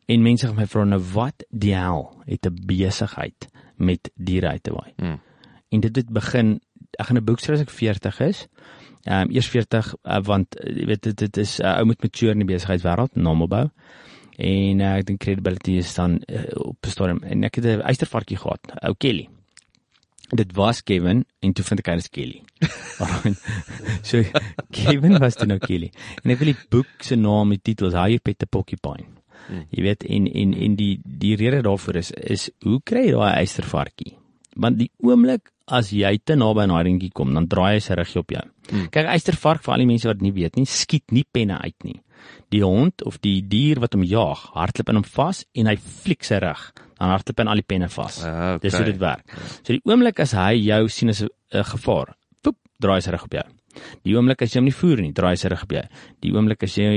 [0.07, 4.63] En mense gaan my vra nou wat die hel het 'n besigheid met diere uit
[4.63, 4.93] te waai.
[4.97, 5.21] Hmm.
[5.69, 6.61] En dit het begin
[6.99, 8.47] ek gaan 'n boek skryf as ek 40 is.
[9.03, 12.03] Ehm um, eers 40 uh, want uh, jy weet dit dit is uh, ou moet
[12.03, 13.69] mature in die besigheidswêreld, namelbou.
[14.37, 17.81] En uh, ek dink credibility is dan uh, op 'n stadium en ek het 'n
[17.81, 19.29] eystervarkie gehad, ou Kelly.
[20.29, 22.43] Dit was Kevin en toe vind ek hy is Kelly.
[24.09, 24.23] So
[24.71, 25.93] Kevin was toe nou Kelly.
[26.25, 29.18] En ek wil die boek se naam met titel is How You Pet the Porcupine.
[29.49, 29.67] Hmm.
[29.73, 33.41] Jy weet en en en die die rede daarvoor is is hoe kry jy daai
[33.41, 34.15] eystervarkie?
[34.59, 37.97] Want die oomblik as jy te naby aan daai dingetjie kom, dan draai hy sy
[37.99, 38.45] rug op jou.
[38.71, 38.91] Hmm.
[38.93, 41.99] Kyk eystervark vir al die mense wat nie weet nie, skiet nie penne uit nie.
[42.53, 46.25] Die hond of die dier wat hom jaag, hardloop in hom vas en hy fliek
[46.27, 46.65] sy rug,
[46.99, 48.23] dan hardloop hy in al die penne vas.
[48.25, 48.65] Ah, okay.
[48.67, 49.37] Dis hoe dit werk.
[49.61, 53.29] So die oomblik as hy jou sien as 'n gevaar, poep, draai hy sy rug
[53.29, 53.47] op jou.
[54.07, 55.85] Die oomblik as jy hom nie voer nie, draai hy sy rug op jou.
[56.25, 56.89] Die oomblik as jy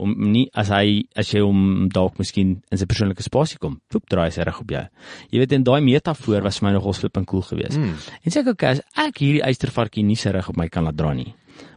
[0.00, 4.06] hom nie as hy as jy hom dalk miskien in sy persoonlike spasie kom, poep,
[4.10, 4.84] draai hy sy rug op jou.
[5.32, 7.78] Jy weet en daai metafoor was vir my nogal flippend cool geweest.
[7.78, 7.94] Mm.
[8.22, 10.98] En sê ek okay, as ek hierdie eystervarkie nie sy rug op my kan laat
[10.98, 11.32] dra nie.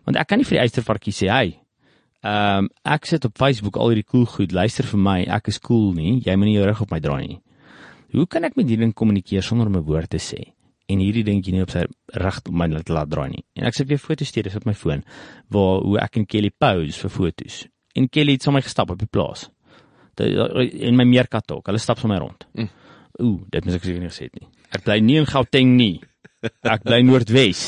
[0.06, 1.60] Want ek kan nie vir die eystervarkie sê, "Hey,
[2.24, 5.60] ehm um, ek sit op Facebook al hierdie cool goed, luister vir my, ek is
[5.60, 7.42] cool nie, jy moenie jou rug op my dra nie."
[8.14, 10.55] Hoe kan ek met hierdie ding kommunikeer sonder om 'n woord te sê?
[10.92, 11.86] En hierdie dingetjie nie op sy
[12.22, 13.44] reg my laat, laat draai nie.
[13.58, 15.02] En ek sit weer foto's stuur op my foon
[15.54, 17.64] waar hoe ek en Kelly pose vir foto's.
[17.98, 19.48] En Kelly het sommer gestap op die plaas.
[20.22, 21.66] In my meerkat ook.
[21.72, 22.46] Hulle stap sommer rond.
[22.54, 22.70] Mm.
[23.24, 24.50] Ooh, dit moet ek seker nie gesê het nie.
[24.76, 25.96] Ek bly nie in Gauteng nie.
[26.46, 27.64] Ek bly Noordwes.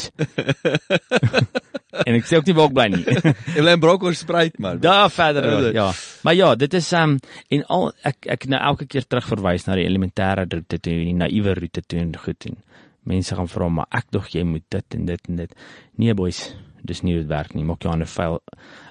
[2.08, 3.04] en ek sê ook nie waar ek bly nie.
[3.56, 4.82] Jy bly in Bronkhorstspruit man.
[4.84, 5.88] Daar verder Ja, ja.
[6.28, 7.18] Maar ja, dit is um
[7.50, 11.16] en al ek ek nou elke keer terug verwys na die elementêre roete toe, die
[11.18, 12.60] naïewe roete toe en goed en
[13.08, 15.56] mense gaan vra maar ek dog jy moet dit en dit en dit.
[15.98, 16.44] Nee boys,
[16.84, 17.66] dis nie hoe dit werk nie.
[17.68, 18.40] Maak jou hande vuil.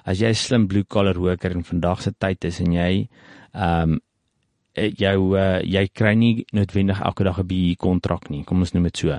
[0.05, 3.07] As jy 'n slim blue collar worker in vandag se tyd is en jy
[3.53, 3.99] um
[4.77, 8.43] jou uh, jy kry nie noodwendig elke dag 'n BE kontrak nie.
[8.43, 9.09] Kom ons noem dit so.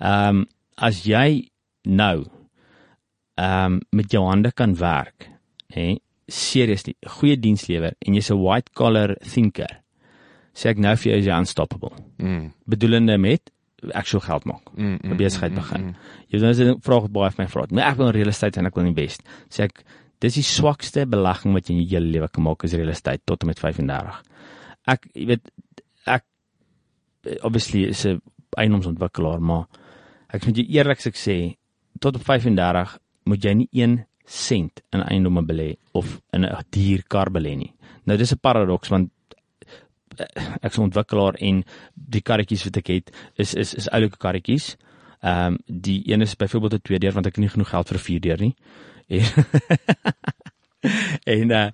[0.00, 1.50] Ehm um, as jy
[1.84, 2.26] nou
[3.36, 5.30] ehm um, met jou hande kan werk,
[5.74, 9.82] hè, seriously, goeie diens lewer en jy's 'n white collar thinker.
[10.54, 11.92] Sê ek nou vir jou is jy unstoppable.
[12.18, 12.52] Mm.
[12.66, 13.50] Bedoelende met
[13.92, 14.70] actual geld maak.
[14.74, 15.94] Mm, 'n Besigheid begin.
[16.28, 17.66] Jy weet nou vra ek baie van my vrou.
[17.70, 19.22] Maar ek wil in real estate en ek wil invest.
[19.48, 19.84] Sê ek
[20.20, 23.22] dis die swakste belegging wat jy in jou hele lewe kan maak is real estate
[23.24, 24.22] tot en met 35.
[24.86, 25.50] Ek jy weet
[26.06, 26.24] ek
[27.42, 28.20] obviously is 'n
[28.56, 29.66] eiendomsontwikkelaar, maar
[30.32, 31.56] ek moet jou eerlik sê
[32.00, 37.30] tot op 35 moet jy nie 1 sent in eiendomme belê of in 'n dierkar
[37.30, 37.74] belê nie.
[38.04, 39.10] Nou dis 'n paradoks want
[40.18, 44.76] eh, ek 'n ontwikkelaar en die karretjies wat ek het is is is oulike karretjies.
[45.20, 47.88] Ehm um, die een is byvoorbeeld 'n twee deur want ek het nie genoeg geld
[47.88, 48.54] vir 'n vier deur nie.
[49.08, 49.24] En
[51.38, 51.68] en uh,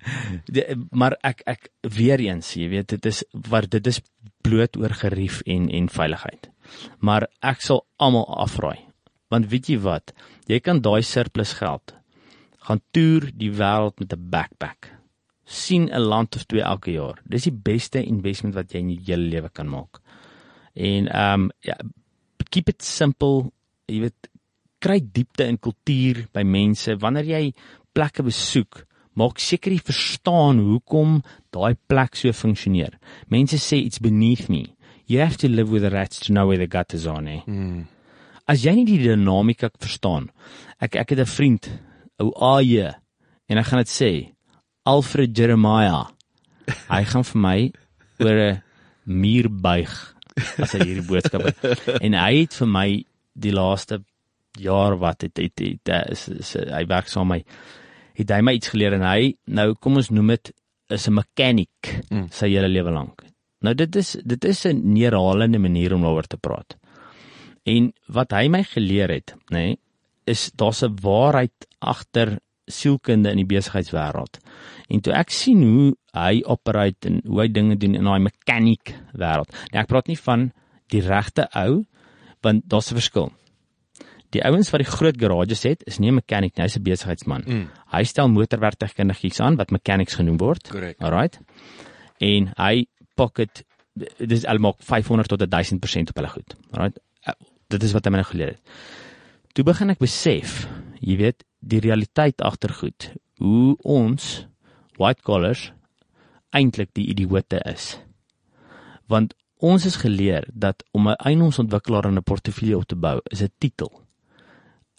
[0.45, 4.01] die, maar ek ek weer eens, jy weet dit is wat dit is
[4.41, 6.49] bloot oor gerief en en veiligheid.
[6.99, 8.79] Maar ek sal almal afraai.
[9.29, 10.13] Want weet jy wat?
[10.47, 11.95] Jy kan daai surplus geld
[12.65, 14.94] gaan toer die wêreld met 'n backpack.
[15.45, 17.21] Sien 'n land of twee elke jaar.
[17.23, 20.01] Dis die beste investment wat jy in jou hele lewe kan maak.
[20.73, 21.77] En ehm um, ja,
[22.49, 23.51] keep it simple.
[23.87, 24.29] Jy weet
[24.79, 27.53] kry diepte in kultuur by mense wanneer jy
[27.93, 28.85] plekke besoek.
[29.13, 32.99] Maak seker jy verstaan hoekom daai plek so funksioneer.
[33.29, 34.75] Mense sê it's beneath me.
[35.07, 37.43] You have to live with the rats to know where the gutters are, nee.
[37.47, 37.85] Mm.
[38.47, 40.29] as jy nie die dinamika verstaan.
[40.79, 41.69] Ek ek het 'n vriend,
[42.19, 42.93] ou AJ,
[43.49, 44.34] en ek gaan dit sê,
[44.85, 46.05] Alfred Jeremiah.
[46.89, 47.59] Hy gaan vir my
[48.21, 48.61] oor 'n
[49.05, 49.93] muur buig
[50.61, 51.53] as hy hierdie boodskappe.
[52.05, 52.89] en hy het vir my
[53.33, 54.03] die laaste
[54.61, 57.55] jaar wat het het, het, het is, is, hy werk saam met my
[58.15, 60.53] het hy my iets geleer en hy nou kom ons noem dit
[60.93, 62.29] is 'n mechanic mm.
[62.31, 63.25] sy hele lewe lank.
[63.65, 66.77] Nou dit is dit is 'n neerhalende manier om daaroor te praat.
[67.65, 69.79] En wat hy my geleer het, nê, nee,
[70.25, 74.39] is daar's 'n waarheid agter sielkunde in die besigheidswêreld.
[74.89, 78.93] En toe ek sien hoe hy operate en hoe hy dinge doen in daai mechanic
[79.13, 79.51] wêreld.
[79.73, 80.51] Nou ek praat nie van
[80.93, 81.85] die regte ou
[82.45, 83.31] want daar's 'n verskil.
[84.29, 87.43] Die ouens wat die groot garages het, is nie 'n mechanic nie, hy's 'n besigheidsman.
[87.47, 87.69] Mm.
[87.91, 90.69] Hy stel motorwerktuigkundiges aan wat mechanics genoem word.
[90.69, 91.01] Correct.
[91.01, 91.39] Alright.
[92.19, 93.63] En hy pocket
[94.17, 96.55] dis almal 500 tot 1000% op hulle goed.
[96.71, 96.99] Alright.
[97.27, 97.33] Uh,
[97.67, 98.61] dit is wat hy my nou geleer het.
[99.53, 100.67] Toe begin ek besef,
[100.99, 104.47] jy weet, die realiteit agter goed, hoe ons
[104.97, 105.71] white collars
[106.55, 107.97] eintlik die idioote is.
[109.07, 113.41] Want ons is geleer dat om 'n eiendomsontwikkelaar in 'n portefeulje op te bou, is
[113.41, 114.05] 'n titel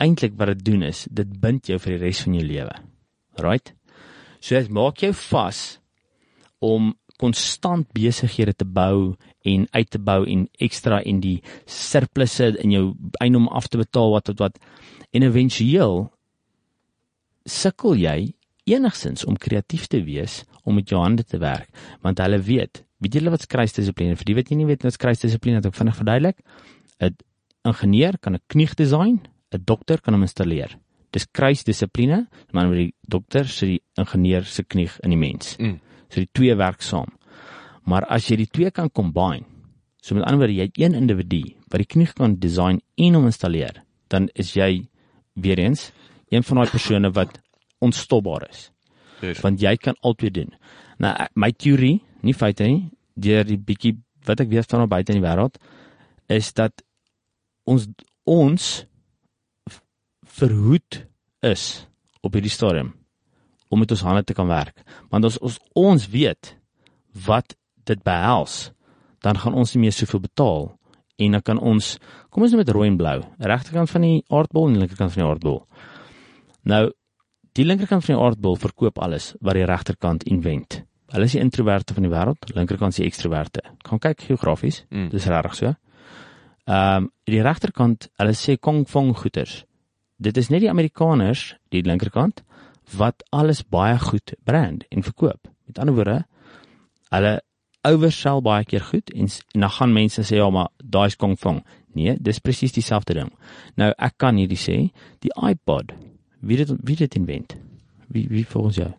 [0.03, 2.77] eintlik wat dit doen is dit bind jou vir die res van jou lewe.
[3.43, 3.73] Right?
[4.41, 5.79] So dit maak jou vas
[6.65, 9.17] om konstant besighede te bou
[9.49, 12.85] en uit te bou en ekstra in die surplusse in jou
[13.25, 14.59] eiendom af te betaal wat wat wat
[15.17, 16.11] en éventueel
[17.49, 18.19] sukkel jy
[18.67, 21.69] enigsins om kreatief te wees om met jou hande te werk
[22.03, 25.61] want hulle weet weet julle wat skryfdissipline vir die wat jy nie weet wat skryfdissipline
[25.61, 26.39] het ek vinnig verduidelik
[27.01, 27.17] 'n
[27.65, 29.21] ingenieur kan 'n knieg design
[29.55, 30.77] 'n dokter kan hom installeer.
[31.15, 35.57] Dis kruisdissipline, maar met die dokter sit die ingenieur se knieg in die mens.
[35.59, 35.79] Mm.
[36.11, 37.13] So die twee werk saam.
[37.85, 39.47] Maar as jy die twee kan combine,
[40.03, 43.27] so met ander woorde jy het een individu wat die knieg kan design en hom
[43.31, 44.87] installeer, dan is jy
[45.35, 45.93] weer eens
[46.31, 47.39] een van daai persone wat
[47.85, 48.71] onstopbaar is.
[49.21, 49.41] Yes.
[49.45, 50.53] Want jy kan albei doen.
[51.03, 55.15] Nou my teorie, nie feite nie, deur die bietjie wat ek weet van nou buite
[55.15, 55.59] in die wêreld
[56.33, 56.83] is dat
[57.67, 57.87] ons
[58.27, 58.87] ons
[60.37, 61.05] verhoed
[61.47, 61.87] is
[62.27, 62.93] op hierdie stadium
[63.71, 64.83] om met ons hande te kan werk.
[65.11, 66.55] Want as ons ons weet
[67.27, 68.71] wat dit behels,
[69.23, 70.69] dan gaan ons nie meer soveel betaal
[71.23, 71.97] en dan kan ons
[72.31, 75.61] kom ons met rooi en blou, regterkant van die aardbol en linkerkant van die aardbol.
[76.69, 76.85] Nou
[77.57, 80.83] die linkerkant van die aardbol verkoop alles wat die regterkant invent.
[81.15, 83.63] Hulle is die introverte van die wêreld, linkerkant is die ekstroverte.
[83.87, 85.09] Gaan kyk geografies, mm.
[85.15, 85.75] dis regtig so.
[86.67, 89.65] Ehm um, die regterkant, hulle sê kong fong goeters
[90.17, 92.43] dit is net die Amerikaners, die linkerkant,
[92.97, 95.51] wat alles baie goed brand en verkoop.
[95.67, 96.21] Met ander woorde,
[97.13, 97.35] hulle
[97.87, 101.63] oversell baie keer goed en, en dan gaan mense sê ja, maar daai is Kongfong.
[101.97, 103.31] Nee, dis presies dieselfde ding.
[103.81, 104.79] Nou ek kan hierdie sê,
[105.25, 105.95] die iPod,
[106.47, 107.57] wie dit wie dit invent?
[108.13, 108.93] Wie wie volgens jou?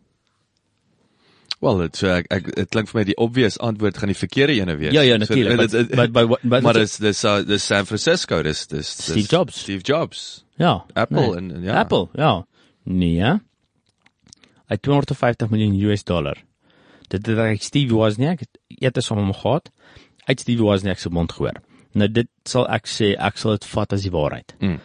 [1.59, 4.57] Wel, dit so ek ek dit klink vir my die obvious antwoord gaan die verkeerde
[4.59, 4.93] ene wees.
[4.93, 5.71] Ja ja, natuurlik.
[5.71, 9.25] So, but, but, but, but, maar dis dis uh, dis San Francisco, dis dis Steve
[9.25, 9.61] Jobs.
[9.65, 10.43] Steve Jobs.
[10.61, 10.85] Ja.
[10.93, 11.55] Apple nee.
[11.55, 11.79] en, ja.
[11.81, 12.45] Apple, ja.
[12.83, 13.33] Nee.
[14.67, 16.37] Hy 250 miljoen US dollar.
[17.09, 19.71] Dit dit ek Steve Wozniak het eers hom gehad.
[20.27, 21.57] Uit Steve Wozniak se mond gehoor.
[21.97, 24.53] Nou dit sal ek sê ek sal dit vat as die waarheid.
[24.61, 24.77] Mm.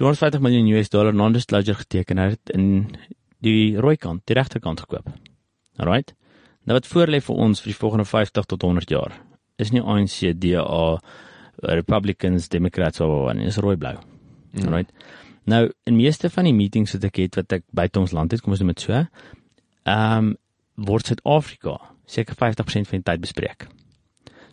[0.00, 2.68] 250 miljoen US dollar non-disclosure geteken het in
[3.44, 5.10] die rooi kant, die regterkant gekoop.
[5.76, 6.14] Alright.
[6.64, 9.12] Nou wat voorlê vir ons vir die volgende 50 tot 100 jaar
[9.60, 10.84] is nie ANC, DA,
[11.76, 13.98] Republicans, Democrats of wat nie, is rooi-blou.
[14.54, 14.62] Mm.
[14.70, 14.94] Alright.
[15.44, 18.40] Nou in meeste van die meetings wat ek het wat ek buite ons land het,
[18.40, 19.02] kom ons net met so.
[19.84, 20.32] Ehm um,
[20.80, 21.74] word Suid-Afrika
[22.08, 23.66] seker 50% van die tyd bespreek.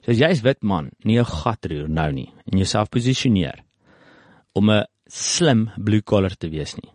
[0.03, 3.63] So as jy is wit man, nie 'n gat roer nou nie en jouself posisioneer
[4.51, 6.91] om 'n slim blue collar te wees nie.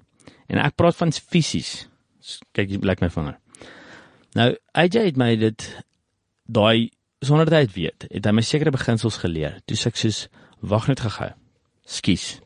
[0.48, 1.88] En ek praat van fisies.
[2.52, 3.38] Kyk, lyk my vinger.
[4.36, 5.68] Nou, AJ het my dit
[6.46, 6.90] daai
[7.22, 9.60] sonder dat hy dit weet, het hy my sekere beginsels geleer.
[9.66, 10.26] Toe sê ek soos
[10.60, 11.32] wag net gehou.
[11.86, 12.42] Skus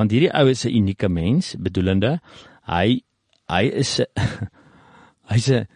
[0.00, 2.20] want hierdie ou is 'n unieke mens, bedoelende
[2.64, 3.02] hy
[3.52, 4.08] hy is 'n
[5.30, 5.68] hy's 'n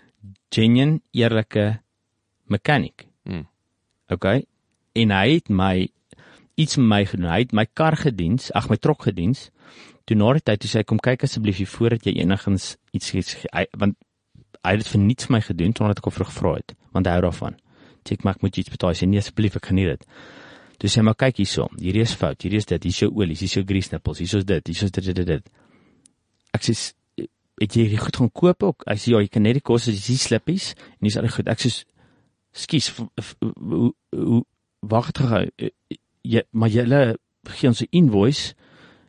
[0.54, 1.80] genuine eerlike
[2.48, 3.06] mechanic.
[3.24, 3.46] Mm.
[4.08, 4.46] Okay.
[4.94, 5.88] En hy het my
[6.60, 7.30] iets met my gedoen.
[7.30, 9.48] Hy het my kar gediens, ag my trok gediens.
[10.04, 13.66] Toe na die tyd sê hy kom kyk asseblief hier voordat jy enigsins iets gee,
[13.80, 13.96] want
[14.64, 17.16] hy het dit vir vir my gedoen totdat ek hom vroeg vra het, want hy
[17.16, 17.56] hou daarvan.
[18.10, 18.92] Ek maak moet iets betaal.
[18.92, 20.08] Sê nee asseblief, ek geniet dit.
[20.78, 23.36] Toe sê maar kyk hierso, hierdie is fout, hierdie is dit, hier is jou olie,
[23.38, 25.30] hier is jou grease nipples, hier is dit, hier is dit dit dit.
[25.30, 25.52] dit.
[26.54, 26.74] Ek sê
[27.62, 28.84] het jy hierdie goed gaan koop ook?
[28.90, 31.48] Hy sê ja, jy kan net die kos as jy slippies en dis al goed.
[31.48, 31.72] Ek sê
[32.54, 32.90] skus,
[34.84, 35.22] wag het
[36.24, 37.00] Ja, maar julle
[37.44, 38.54] gee ons 'n invoice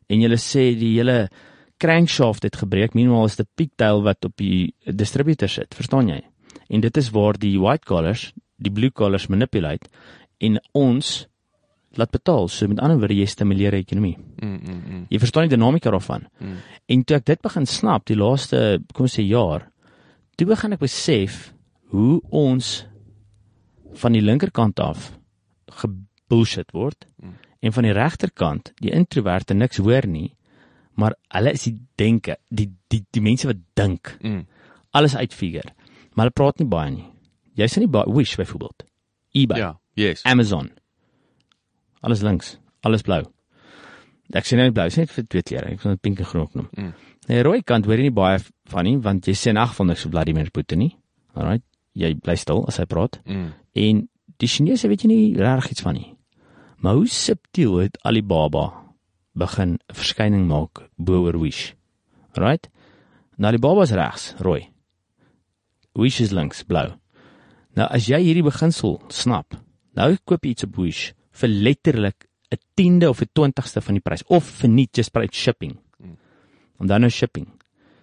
[0.08, 1.30] en julle sê die hele
[1.78, 6.22] crankshaft het gebreek, minimaal is dit pigtail wat op die distributor sit, verstaan jy?
[6.70, 9.90] En dit is waar die white collars, die blue collars manipulate
[10.40, 11.28] en ons
[11.96, 12.48] laat betaal.
[12.48, 14.16] So met ander woorde, jy stimuleer die ekonomie.
[14.42, 15.06] Mm mm mm.
[15.10, 16.28] Jy verstaan die dinamika daarvan.
[16.40, 16.58] Mm.
[16.86, 19.70] En toe ek dit begin snap die laaste kom ons sê jaar,
[20.36, 21.54] toe begin ek besef
[21.94, 22.86] hoe ons
[23.96, 25.14] van die linkerkant af
[26.30, 27.34] gebullshit word Mm.
[27.62, 30.36] en van die regterkant die introverte niks hoor nie,
[30.96, 34.46] maar hulle is die denke, die die die mense wat dink, Mm.
[34.94, 35.72] alles uitfigure.
[36.16, 37.06] Maar hulle praat nie baie nie.
[37.56, 38.84] Jy sien nie baie Wish byvoorbeeld.
[39.34, 40.24] eBay, Ja, yes.
[40.24, 40.72] Amazon.
[42.02, 43.24] Alles links, alles blou.
[44.34, 45.72] Ek sien nie blou, sien net vir twee kleure.
[45.74, 46.70] Ek wil dit pink en groen noem.
[46.78, 46.94] Mm.
[47.28, 49.86] Nee, rooi kant hoor jy nie baie van nie, want jy sien in elk geval
[49.88, 50.96] niks op Vladimir Putin nie.
[51.36, 51.64] Alright.
[51.96, 53.20] Jy bly stil as hy praat.
[53.26, 53.54] Mm.
[53.76, 56.15] En die Chinese weet jy nie regtig iets van nie.
[56.86, 58.94] Maar hoe subtiel het Alibaba
[59.34, 61.74] begin 'n verskyning maak bo oor Wish.
[62.34, 62.70] Right?
[63.36, 64.70] Nou Alibaba is regs, rooi.
[65.92, 66.94] Wish is links, blou.
[67.74, 69.58] Nou as jy hierdie beginsel snap,
[69.94, 74.04] nou koop jy iets op Wish vir letterlik 'n tiende of 'n twintigste van die
[74.04, 75.78] prys of vir nie just by shipping.
[76.80, 77.48] En dan nou shipping.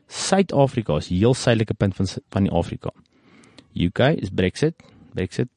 [0.08, 2.90] Suid-Afrika is heel suidelike punt van van die Afrika.
[3.74, 4.74] UK is Brexit,
[5.14, 5.48] Brexit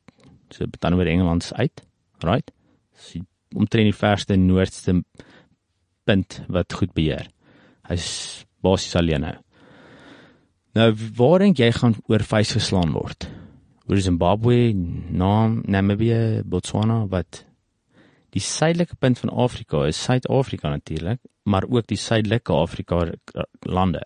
[0.50, 1.82] so dan oor Engeland uit,
[2.20, 2.52] right?
[2.98, 3.20] So
[3.56, 5.02] omtrent die verste noordste
[6.06, 7.28] punt wat goed beheer.
[7.88, 9.36] Hy's basies alleen nou.
[10.76, 13.30] Nou waar dink jy gaan oor vuis geslaan word?
[13.88, 17.44] Oor Zimbabwe, Nam, Namibië, Botswana wat
[18.36, 23.06] die suidelike punt van Afrika is Suid-Afrika natuurlik, maar ook die suidelike Afrika
[23.64, 24.02] lande.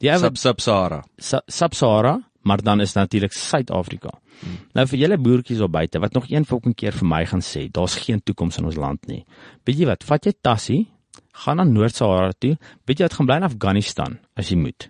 [0.00, 1.02] Die Sub Sub-Sahara.
[1.18, 4.10] Sa- Sub-Sahara, maar dan is natuurlik Suid-Afrika.
[4.40, 4.56] Hmm.
[4.72, 7.66] Nou vir julle boertjies daar buite wat nog een volgende keer vir my gaan sê,
[7.68, 9.24] daar's geen toekoms in ons land nie.
[9.64, 10.04] Weet jy wat?
[10.08, 10.80] Vat jy tassie,
[11.44, 12.56] gaan na Noord-Sahara toe.
[12.88, 14.88] Weet jy wat gaan bly in Afghanistan as jy moet.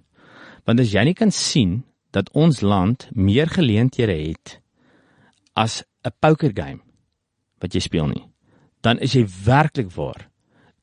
[0.67, 1.81] Want as jy nie kan sien
[2.15, 4.61] dat ons land meer geleenthede het
[5.55, 6.81] as 'n poker game
[7.61, 8.25] wat jy speel nie,
[8.81, 10.31] dan is jy werklik waar.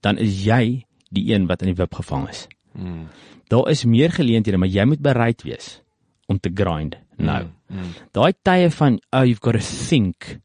[0.02, 2.48] Dan is jy die een wat in die wip gevang is.
[2.74, 3.08] Mm.
[3.48, 5.82] Daar is meer geleenthede, maar jy moet bereid wees
[6.28, 7.44] om te grind nou.
[7.44, 7.78] Mm.
[7.78, 7.94] Mm.
[8.16, 10.38] Daai tye van oh you've got to think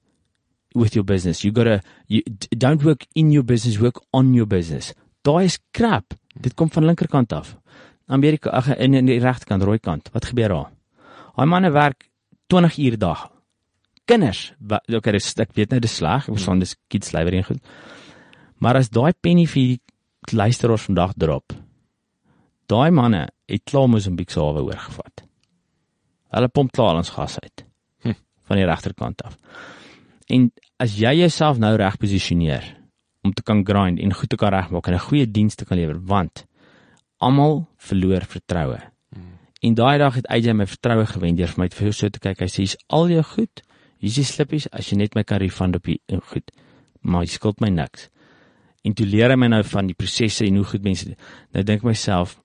[0.75, 1.45] with your business.
[1.45, 2.23] You got to you
[2.57, 4.93] don't work in your business, work on your business.
[5.23, 6.15] Daai is crap.
[6.35, 7.57] Dit kom van linkerkant af.
[8.07, 10.09] Amerika ag in in die regterkant, rooi kant.
[10.13, 10.71] Wat gebeur daar?
[11.37, 12.09] Daai manne werk
[12.53, 13.29] 20 uur dag.
[14.05, 14.53] Kinders,
[14.91, 17.61] okay, dis ek weet nou dis sleg, ek verstaan dis kids slavery en goed.
[18.59, 21.55] Maar as daai penny vir die luisteraars vandag drop,
[22.67, 25.22] daai manne het klaar Mosambiek se hawe oorgevat.
[26.33, 27.65] Hulle pomp klaar ons gas uit
[28.03, 28.17] Hm.
[28.49, 29.37] van die regterkant af.
[30.27, 30.51] En
[30.83, 32.65] as jy jouself nou reg posisioneer
[33.23, 35.79] om te kan grind en goed te kan regmaak en 'n goeie diens te kan
[35.79, 36.47] lewer, want
[37.19, 38.81] almal verloor vertroue.
[39.63, 42.41] En daai dag het AJ my vertroue gewen deur vir my vir so te kyk.
[42.43, 43.63] Hy sê hier's al jou goed.
[44.03, 46.51] Hier's die slippies as jy net my kan refund op die eh, goed.
[47.07, 48.09] Maar jy skuld my niks.
[48.83, 51.15] En toe leer hy my nou van die prosesse en hoe goed mense
[51.55, 52.41] nou dink myself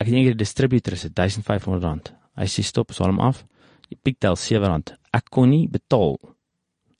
[0.00, 2.14] ek dink die distributor is dit R1500.
[2.38, 3.44] Hy sê stop, sal hom af.
[3.90, 4.94] Die pigtail R7.
[5.14, 6.16] Ek kon nie betaal.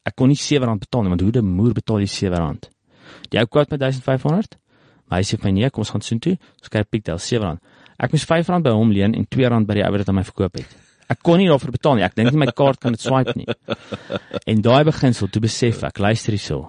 [0.06, 2.68] Ek kon nie R7 betaal nie, want hoe die moer betaal jy R7?
[3.32, 4.58] Die ou kwart met 1500.
[5.08, 6.36] Maar hy sê vir my nee, kom ons gaan soontoe.
[6.62, 7.56] Ons kyk pigtail R7.
[8.04, 10.60] Ek moes R5 by hom leen en R2 by die ou wat aan my verkoop
[10.60, 10.76] het.
[11.12, 12.04] Ek kon nie daarvoor betaal nie.
[12.06, 13.46] Ek dink nie my kaart kan dit swipe nie.
[14.50, 16.60] En daai beginsel, toe besef ek, luister hierso.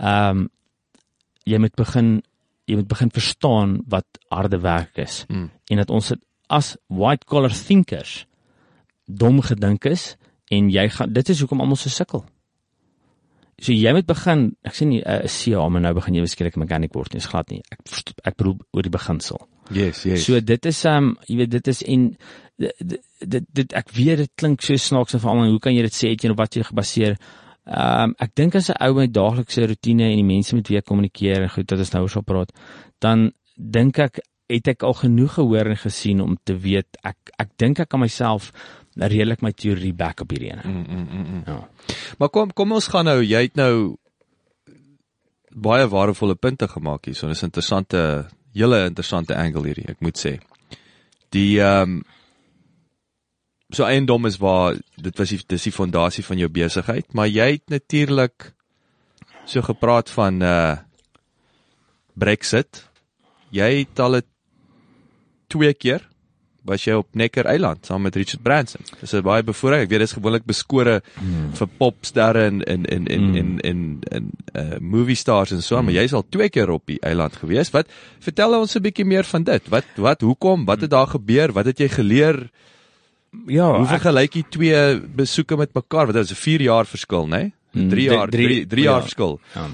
[0.00, 0.48] Ehm um,
[1.48, 2.10] jy moet begin
[2.68, 5.48] jy moet begin verstaan wat harde werk is Mm.
[5.72, 8.24] en dat ons dit as white collar thinkers
[9.06, 10.16] dom gedink is
[10.50, 12.24] en jy gaan dit is hoekom almal so sukkel.
[13.60, 16.56] So jy moet begin, ek sê nie 'n uh, CA maar nou begin jy beskiklik
[16.56, 17.62] 'n mechanic word nie, is glad nie.
[17.70, 17.78] Ek
[18.24, 19.48] ek bedoel oor die beginsel.
[19.70, 20.24] Yes, yes.
[20.24, 22.16] So dit is um jy weet dit is en
[22.58, 25.92] dit dit, dit ek weet dit klink so snaaks en veral hoe kan jy dit
[25.94, 27.18] sê het jy op wat jy gebaseer?
[27.66, 30.86] Um ek dink as 'n ou met daaglikse rotine en die mense met wie ek
[30.86, 32.50] kommunikeer en goed dat ons nou oor sal praat,
[32.98, 37.56] dan dink ek het ek al genoeg gehoor en gesien om te weet ek ek
[37.62, 38.50] dink ek kan myself
[38.98, 40.62] redelik my teorie back op hierdie ene.
[40.66, 41.42] Mm, mm, mm, mm.
[41.46, 41.96] Ja.
[42.18, 43.96] Maar kom kom ons gaan nou, jy het nou
[45.50, 47.14] baie waardevolle punte gemaak hier.
[47.14, 50.38] So dis 'n interessante hele interessante angle hierdie, ek moet sê.
[51.30, 52.02] Die ehm um,
[53.70, 57.52] so eiendom is waar dit was die dis die fondasie van jou besigheid, maar jy
[57.52, 58.52] het natuurlik
[59.46, 60.76] so gepraat van uh
[62.20, 62.84] Brexit.
[63.50, 64.22] Jy het al 'n
[65.50, 66.06] twee keer
[66.68, 68.84] was jy op Necker Eiland saam met Richard Branson.
[69.00, 69.84] Dis 'n baie bevoorreg.
[69.84, 71.54] Ek weet dis gewoonlik beskore hmm.
[71.56, 73.36] vir popsterre en en en en hmm.
[73.36, 75.84] en en en uh movie stars en so, hmm.
[75.84, 77.70] maar jy's al twee keer op die eiland gewees.
[77.70, 77.88] Wat
[78.20, 79.68] vertel ons 'n bietjie meer van dit?
[79.68, 80.64] Wat wat hoekom?
[80.64, 81.52] Wat het daar gebeur?
[81.52, 82.50] Wat het jy geleer?
[83.46, 86.06] Ja, hoe vergelyk jy twee besoeke met mekaar?
[86.06, 87.52] Want dit is 'n 4 jaar verskil, né?
[87.72, 87.88] Nee?
[87.88, 89.00] 3 jaar, 3 jaar ja.
[89.00, 89.40] verskil.
[89.54, 89.66] Ja.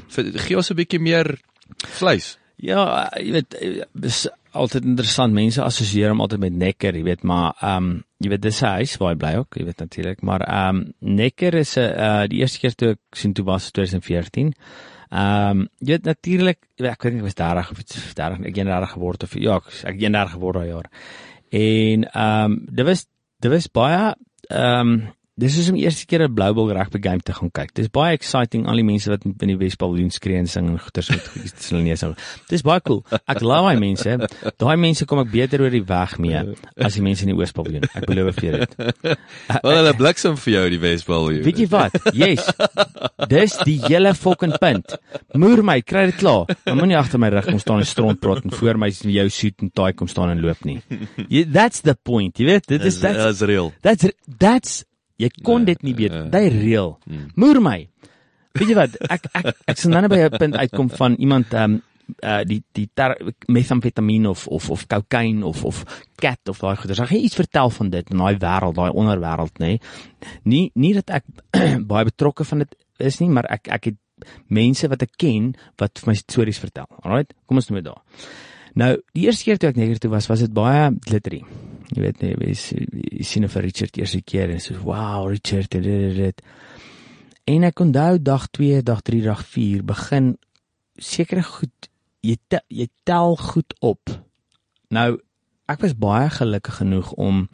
[0.44, 1.40] Gee ons 'n bietjie meer
[1.76, 2.38] vleis.
[2.56, 3.54] Ja, jy weet,
[3.92, 4.24] dis
[4.56, 5.34] altyd interessant.
[5.36, 7.94] Mense assosieer hom altyd met Necker, jy weet, maar ehm um,
[8.24, 11.76] jy weet dis hy hy bly ook, jy weet natuurlik, maar ehm um, Necker is
[11.76, 14.54] 'n uh, die eerste keer toe ek sien toe was 2014.
[15.10, 17.82] Ehm um, jy weet natuurlik, ek weet nie was 30 of
[18.14, 20.90] 30 ek 31 geword of ja, ek 31 geword daai jaar.
[21.50, 23.06] En ehm um, dit was
[23.40, 24.14] dit was baie
[24.48, 27.74] ehm um, Dis is om eerste keer 'n Blue Bull rugby game te gaan kyk.
[27.76, 31.10] Dis baie exciting al die mense wat in die Wespaviljoen skree en sing en goeters
[31.12, 32.14] met goedjies hulle nie sou.
[32.48, 33.02] Dis baie cool.
[33.28, 34.16] Ek glo daai mense.
[34.56, 36.40] Daai mense kom ek beter oor die weg mee
[36.80, 37.84] as die mense in die Oospaviljoen.
[37.84, 38.74] Ek beloof vir dit.
[39.66, 41.44] Wel hulle bliksem vir jou die Wespaviljoen.
[41.44, 42.00] Weet jy wat?
[42.16, 42.48] Yes.
[43.28, 44.96] Dis die hele fucking punt.
[45.36, 46.48] Moer my, kry dit klaar.
[46.64, 49.60] Dan moenie agter my rug kom staan en stront praat en voor my jou suit
[49.60, 50.80] en taai kom staan en loop nie.
[51.44, 52.40] That's the point.
[52.40, 53.74] Jy weet, dit is that's That's real.
[53.84, 54.08] That's
[54.40, 54.84] that's
[55.16, 56.12] Jy kon nee, dit nie weet.
[56.12, 56.96] Uh, Daai reël.
[57.08, 57.28] Hmm.
[57.40, 57.78] Moer my.
[58.56, 58.96] Weet jy wat?
[59.12, 61.82] Ek ek ek sien dan by 'n punt uitkom van iemand ehm um,
[62.22, 62.86] uh die die
[63.50, 65.82] methamfetamine of of of kokain of of
[66.16, 67.00] cat of daai goeders.
[67.00, 69.66] Ek gaan iets vertel van dit in daai wêreld, daai onderwêreld, nê.
[69.66, 69.80] Nee.
[70.42, 71.24] Nie nie dat ek
[71.92, 73.98] baie betrokke van dit is nie, maar ek ek het
[74.48, 76.86] mense wat ek ken wat vir my stories vertel.
[77.02, 78.02] Alrite, kom ons doen dit daar.
[78.76, 81.42] Nou, die eerste keer toe ek neger toe was, was dit baie glittery.
[81.94, 86.16] Jy weet nie, jy sien vir Richard eerste keer en so, "Wow, Richard, dit dit
[86.16, 86.42] dit."
[87.44, 90.36] En ek onthou dag 2, dag 3, dag 4 begin
[90.96, 91.88] seker goed
[92.20, 94.10] jy te, jy tel goed op.
[94.88, 95.20] Nou,
[95.70, 97.48] ek was baie gelukkig genoeg om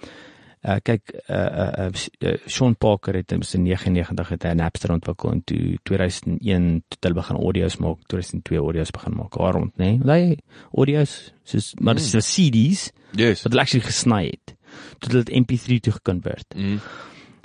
[0.62, 1.36] Uh kyk uh
[1.82, 1.88] uh,
[2.22, 7.18] uh Sean Parker het in 99 het hy Napster ontwikkel en toe 2001 toe hulle
[7.18, 9.34] begin audio's maak, 2002 audio's begin maak.
[9.34, 9.96] Daar rond, né?
[9.96, 9.98] Nee?
[9.98, 10.36] Daai
[10.70, 12.22] audio's, soos maar dis mm.
[12.28, 12.92] CD's.
[13.18, 13.42] Yes.
[13.42, 14.54] Wat hulle actually gesny het.
[15.02, 16.54] Toe hulle dit MP3 toe gekonvert.
[16.54, 16.78] Mm.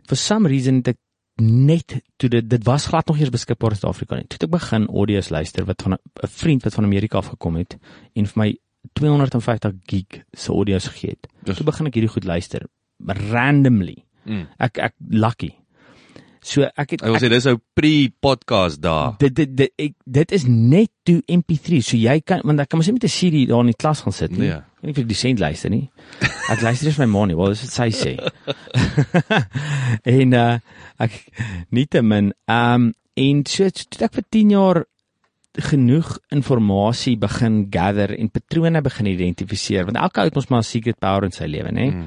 [0.05, 1.01] For some reason het ek
[1.41, 4.30] net toe dit dit was glad nog eers beskikbaar in Suid-Afrika nie.
[4.30, 7.78] Toe ek begin audio's luister wat van 'n vriend wat van Amerika af gekom het
[8.13, 8.49] en vir my
[8.93, 11.28] 250 gig se audio's gegee het.
[11.45, 11.57] Yes.
[11.57, 12.70] Toe begin ek hierdie goed luister
[13.32, 14.06] randomly.
[14.26, 14.48] Mm.
[14.60, 15.54] Ek ek lucky.
[16.48, 19.16] So ek het Ek sê dis ou pre-podcast daar.
[19.20, 21.82] Dit dit dit ek dit is net toe MP3.
[21.84, 24.02] So jy kan want ek kan mos net met 'n CD daar in die klas
[24.06, 24.48] gaan sit nie.
[24.48, 24.64] Ja.
[24.82, 25.89] Ek weet nie of jy die sent luister nie.
[26.50, 27.36] Ek luister net my ma nie.
[27.36, 28.14] Wel, dis wat sy sê.
[30.18, 30.60] en uh
[31.00, 31.12] ek
[31.72, 34.86] nietemin ehm um, en so het ek vir 10 jaar
[35.58, 40.64] genoeg inligting begin gather en patrone begin identifiseer want elke ou het mos maar 'n
[40.64, 42.06] secret power in sy lewe nê mm.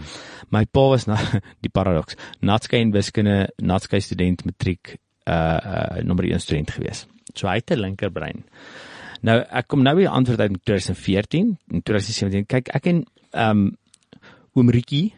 [0.51, 1.17] My pa was na
[1.65, 4.97] die paradoks natskei en wiskunde natskei student matriek
[5.27, 7.07] uh, uh nommer 1 student gewees.
[7.35, 8.45] So hy het 'n linkerbrein.
[9.23, 13.77] Nou ek kom nou weer antwoord uit in 2014 en 2017 kyk ek en um
[14.55, 15.13] oom Ricky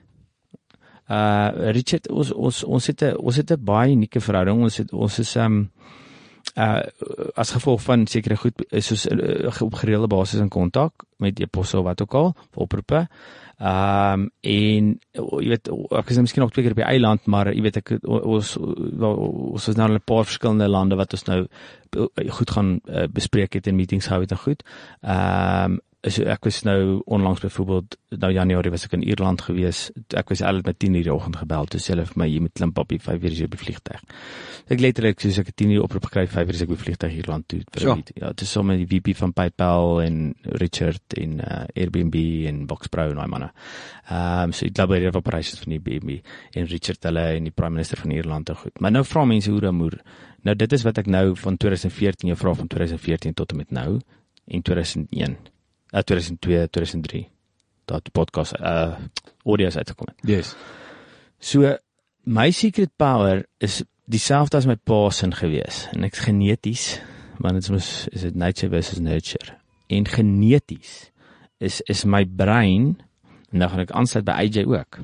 [1.09, 4.63] uh Richard ons ons ons het 'n ons het 'n baie unieke verhouding.
[4.63, 5.71] Ons het ons is um
[6.57, 6.83] uh
[7.35, 11.79] as gevolg van sekere goed is soos uh, op gereelde basis in kontak met e-posse
[11.79, 13.09] of wat ook al oproepe.
[13.63, 17.29] Ehm um, en jy weet ek is nou miskien nog twee keer op die eiland
[17.31, 21.25] maar jy weet ek ons ons is nou in 'n paar verskillende lande wat ons
[21.29, 21.47] nou
[22.39, 24.65] goed gaan uh, bespreek het en meetings hou het en goed.
[25.03, 29.85] Ehm um, is ek was nou onlangs byvoorbeeld nou Januarie was ek in Ierland gewees.
[30.19, 32.73] Ek was al met 10:00 die oggend gebel toe hulle vir my jy moet klim
[32.73, 34.03] papie 5:00 is jy op die vliegtuig.
[34.67, 37.61] Ek letterlik soos ek 10:00 oproep gekry 5:00 is ek op die vliegtuig Ierland toe
[37.61, 37.95] 'n ja.
[37.95, 38.17] meeting.
[38.19, 43.17] Ja, dis sommer die VP van PayPal en Richard en uh, Airbnb en Boxpro en
[43.17, 43.53] daai manne.
[44.11, 46.27] Ehm um, so ek glo baie operations van die Airbnb
[46.57, 48.81] en Richard hulle en die prime minister van Ierland en goed.
[48.81, 50.03] Maar nou vra mense hoe Ramoer.
[50.43, 53.71] Nou dit is wat ek nou van 2014 jou vra van 2014 tot en met
[53.71, 54.01] nou
[54.47, 55.52] en 2001
[55.93, 57.29] uh, 2002 2003
[57.85, 58.97] dat podcast uh
[59.45, 60.29] audio's uitgekom het.
[60.29, 60.55] Yes.
[61.39, 61.77] So
[62.23, 67.01] my secret power is dieselfde as my pa se gewees en ek's geneties
[67.39, 69.59] want dit is is dit nature versus nurture.
[69.87, 71.11] En geneties
[71.59, 73.01] is is my brein
[73.51, 75.03] nou gaan ek aansluit by AJ ook.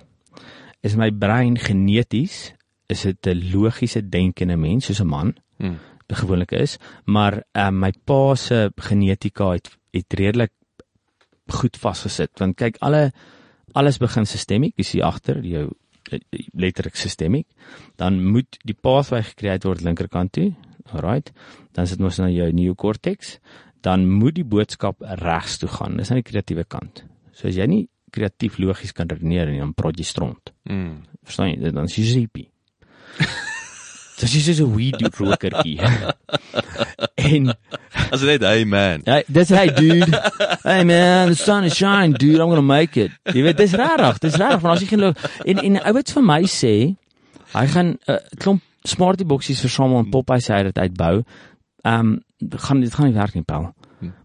[0.80, 2.54] Is my brein geneties
[2.86, 5.34] is dit 'n logiese denkende mens soos 'n man.
[5.58, 5.78] Hmm
[6.16, 10.52] gewoonlik is, maar uh, my pa se genetika het het redelik
[11.52, 13.10] goed vasgesit want kyk alle
[13.78, 15.68] alles begin sistemiek jy sien agter jou
[16.56, 17.46] letterlik sistemiek
[18.00, 20.48] dan moet die pathway gekreë word linkerkant toe
[20.92, 21.32] alright
[21.76, 23.36] dan sit ons na jou neocortex
[23.84, 27.68] dan moet die boodskap regs toe gaan dis aan die kreatiewe kant so as jy
[27.68, 30.52] nie kreatief logies kan redeneer nie, dan praat jy stront.
[30.68, 31.02] Mm.
[31.26, 31.72] Verstaan jy?
[31.74, 32.48] Dan is jy sleepy.
[34.18, 35.78] Dis is so 'n weed rokertjie.
[37.30, 37.54] en
[38.10, 39.02] As net hey man.
[39.04, 40.08] Ja, dis hy dude.
[40.62, 42.40] Hey man, the sun is shining, dude.
[42.40, 43.12] I'm going to make it.
[43.34, 46.24] Jy weet, dis rarig, dis rarig want as jy loop en en ou wat vir
[46.24, 46.74] my sê,
[47.54, 51.24] hy gaan 'n uh, klomp smartie boksies versamel en Popeye sê hy dit uitbou.
[51.84, 53.72] Ehm um, gaan dit gaan nie werk nie, Paul.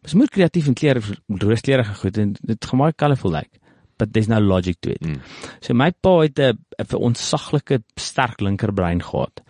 [0.05, 3.49] Dis moet kreatief en klere rooskleurige goed en dit gaan baie colorful lyk.
[3.49, 3.63] Like,
[3.97, 5.01] but there's no logic to it.
[5.01, 5.21] Mm.
[5.61, 9.41] So my pa het 'n 'n onsaglike sterk linkerbrein gehad.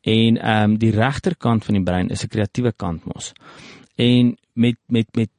[0.00, 3.32] En ehm um, die regterkant van die brein is 'n kreatiewe kant mos.
[3.94, 5.30] En met met met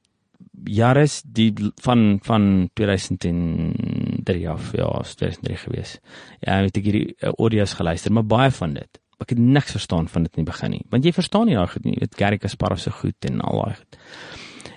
[0.64, 6.00] jare die van van 2003 af ja, 2003 gewees.
[6.40, 9.00] Ja, het ek hierdie uh, audio's geluister, maar baie van dit.
[9.18, 10.86] Ek het niks verstaan van dit in die begin nie.
[10.90, 11.94] Want jy verstaan nie daai goed nie.
[11.94, 13.98] Jy weet Gary Kasparov se goed en al daai goed.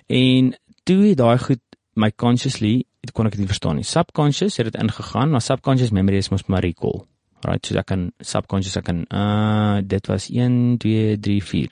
[0.07, 0.55] En
[0.85, 1.62] toe het daai goed
[1.95, 3.85] my consciously dit kon ek dit verstaan nie.
[3.85, 7.05] Subconscious het dit ingegaan, maar subconscious memory is mos maar recall.
[7.45, 11.68] Right, so ek kan subconscious ek kan uh dit was 1 2 3 4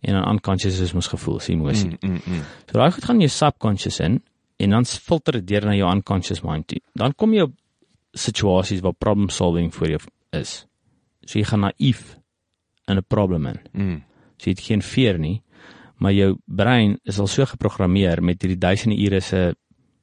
[0.00, 1.90] en dan unconscious is mos gevoel, sien emosie.
[2.00, 2.44] Mm, mm, mm.
[2.70, 4.22] So daai goed gaan in jou subconscious in
[4.56, 6.80] en dan filter dit deur na jou unconscious mind toe.
[6.96, 7.52] Dan kom jy op
[8.16, 10.00] situasies waar problem solving vir jou
[10.40, 10.66] is.
[11.26, 12.16] So jy gaan naïef
[12.88, 13.60] in 'n probleem in.
[13.72, 14.02] Mm.
[14.38, 15.42] So jy het geen veer nie,
[15.98, 19.54] maar jou brein is al so geprogrammeer met hierdie duisende ure se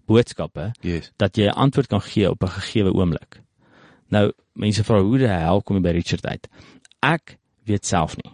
[0.08, 1.12] boodskappe Yes.
[1.18, 3.42] dat jy 'n antwoord kan gee op 'n gegeewe oomblik.
[4.10, 6.48] Nou, mense vra hoe die hel kom jy by Richard uit?
[7.06, 7.38] Ek
[7.68, 8.32] weet self nie.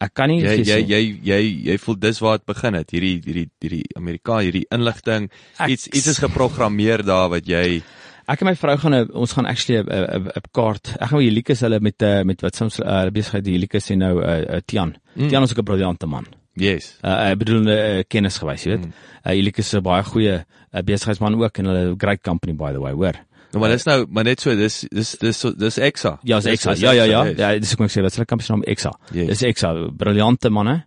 [0.00, 2.92] Ek kan nie Jy jy jy jy jy voel dis waar dit begin het.
[2.94, 5.28] Hierdie hierdie hierdie Amerika, hierdie inligting,
[5.58, 7.82] Ek- iets iets is geprogrammeer daar wat jy
[8.30, 10.94] Ek en my vrou gaan ons gaan actually 'n kaart.
[11.00, 13.98] Ek gaan met Helikus hulle met uh, met wat soms uh, besigheid die Helikus en
[13.98, 14.94] nou 'n uh, uh, Tian.
[15.16, 15.28] Mm.
[15.28, 16.26] Tian is ook 'n briljante man.
[16.54, 16.96] Yes.
[17.04, 18.86] Uh, ek bedoel 'n uh, kennis gewys, jy weet.
[18.86, 18.92] Mm.
[19.26, 20.36] Uh, Helikus is 'n baie goeie
[20.72, 23.14] uh, besigheidsman ook en hulle great company by the way, hoor.
[23.52, 26.18] Nou maar dis nou maar net so dis dis dis dis Exa.
[26.22, 26.74] Ja, Dis- Exa.
[26.78, 27.24] Ja, ja, ja.
[27.34, 28.92] Ja, dis ek moet sê, wat se kampie se naam Exa.
[29.12, 29.26] Yes.
[29.32, 30.84] Dis Exa, briljante manne.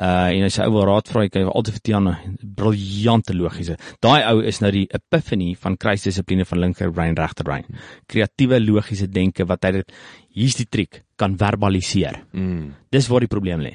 [0.00, 2.14] Uh en as jy ou wil raad vra, jy kan altyd vir Tiana
[2.56, 3.76] briljante logiese.
[4.00, 7.66] Daai ou is nou die epiphany van kruisdissipline van linkerbrein regterbrein.
[8.08, 9.92] Kreatiewe logiese denke wat hy dit
[10.34, 12.22] hier's die triek kan verbaliseer.
[12.32, 12.72] Mm.
[12.90, 13.74] Dis waar die probleem lê.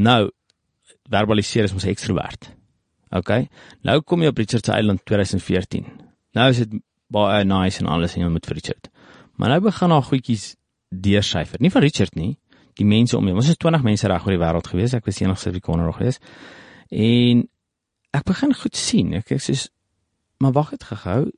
[0.00, 0.30] Nou
[1.12, 2.48] verbaliseer is ons ekstrovert.
[3.14, 3.30] OK.
[3.86, 5.84] Nou kom jy op Richard se eiland 2014.
[6.34, 6.80] Nou is dit
[7.12, 8.90] baie nice en alles en jy moet vir Richard.
[9.36, 10.54] Maar nou begin daar goedjies
[10.90, 11.60] deursyfer.
[11.60, 12.36] Nie van Richard nie,
[12.76, 13.40] die mense om hom.
[13.40, 14.94] Ons is 20 mense reg oor die wêreld gewees.
[14.96, 16.20] Ek was die enigste Afrikaner nog gewees.
[16.90, 17.46] En
[18.16, 19.14] ek begin goed sien.
[19.18, 19.56] Ek ek sê
[20.42, 21.30] maar wag het gehou.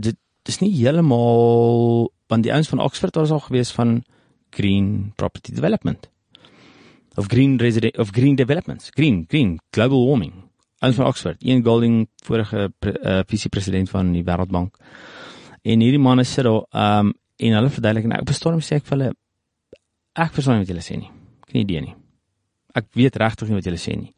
[0.00, 0.16] Dit
[0.48, 4.02] dis nie heeltemal want die ouens van Oxford was al gewees van
[4.50, 6.08] green property development
[7.16, 10.47] of green resident of green developments green green global warming
[10.78, 14.76] ouens van Oxford Ian Golding vorige uh, visie-president van die Wêreldbank.
[15.62, 16.64] En hierdie manne sit daar
[17.00, 19.10] um en hulle verduidelik en ek op 'n stadium sê ek vir hulle
[20.14, 21.10] ek verstaan nie wat julle sê nie.
[21.46, 21.94] Ek nie idee nie.
[22.74, 24.12] Ek weet regtig nie wat julle sê nie.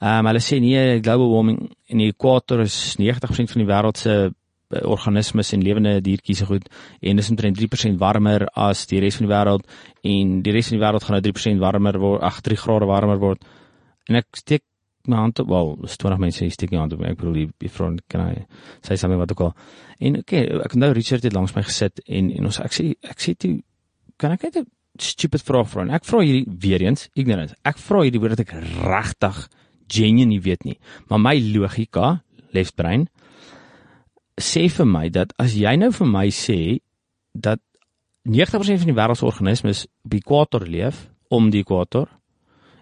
[0.00, 4.10] Um hulle sê nee global warming in die ekwator is 90% van die wêreld se
[4.10, 4.32] uh,
[4.82, 6.68] organismes en lewende diertjies se goed
[7.00, 9.66] en dis omtrent 3% warmer as die res van die wêreld.
[10.02, 13.18] En die res van die wêreld gaan nou 3% warmer word, ag 3 grade warmer
[13.18, 13.44] word.
[14.08, 14.62] En ek steek
[15.10, 17.02] my hand op, wel, dis 20 mense hier steek my hand op.
[17.04, 18.44] Ek bedoel die, die vrou kan hy
[18.84, 19.52] sê sommer wat ook al.
[19.98, 23.20] En okay, ek nou Richard het langs my gesit en en ons ek sê ek
[23.20, 23.58] sê toe
[24.20, 24.66] kan ek net 'n
[24.98, 27.54] stupid vraag vra en ek vra hierdie weer eens ignorance.
[27.64, 29.48] Ek vra hierdie woord dat ek regtig
[29.88, 30.78] genuine nie weet nie.
[31.08, 32.22] Maar my logika,
[32.54, 33.08] left brain
[34.40, 36.80] sê vir my dat as jy nou vir my sê
[37.34, 37.60] dat
[38.24, 42.08] 90% van die wêreld se organismes op die ekwator leef om die ekwator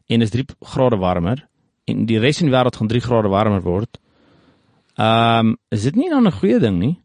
[0.09, 1.43] en is 3 grade warmer
[1.85, 3.99] en die res van die wêreld gaan 3 grade warmer word.
[4.97, 6.97] Ehm um, is dit nie dan 'n goeie ding nie?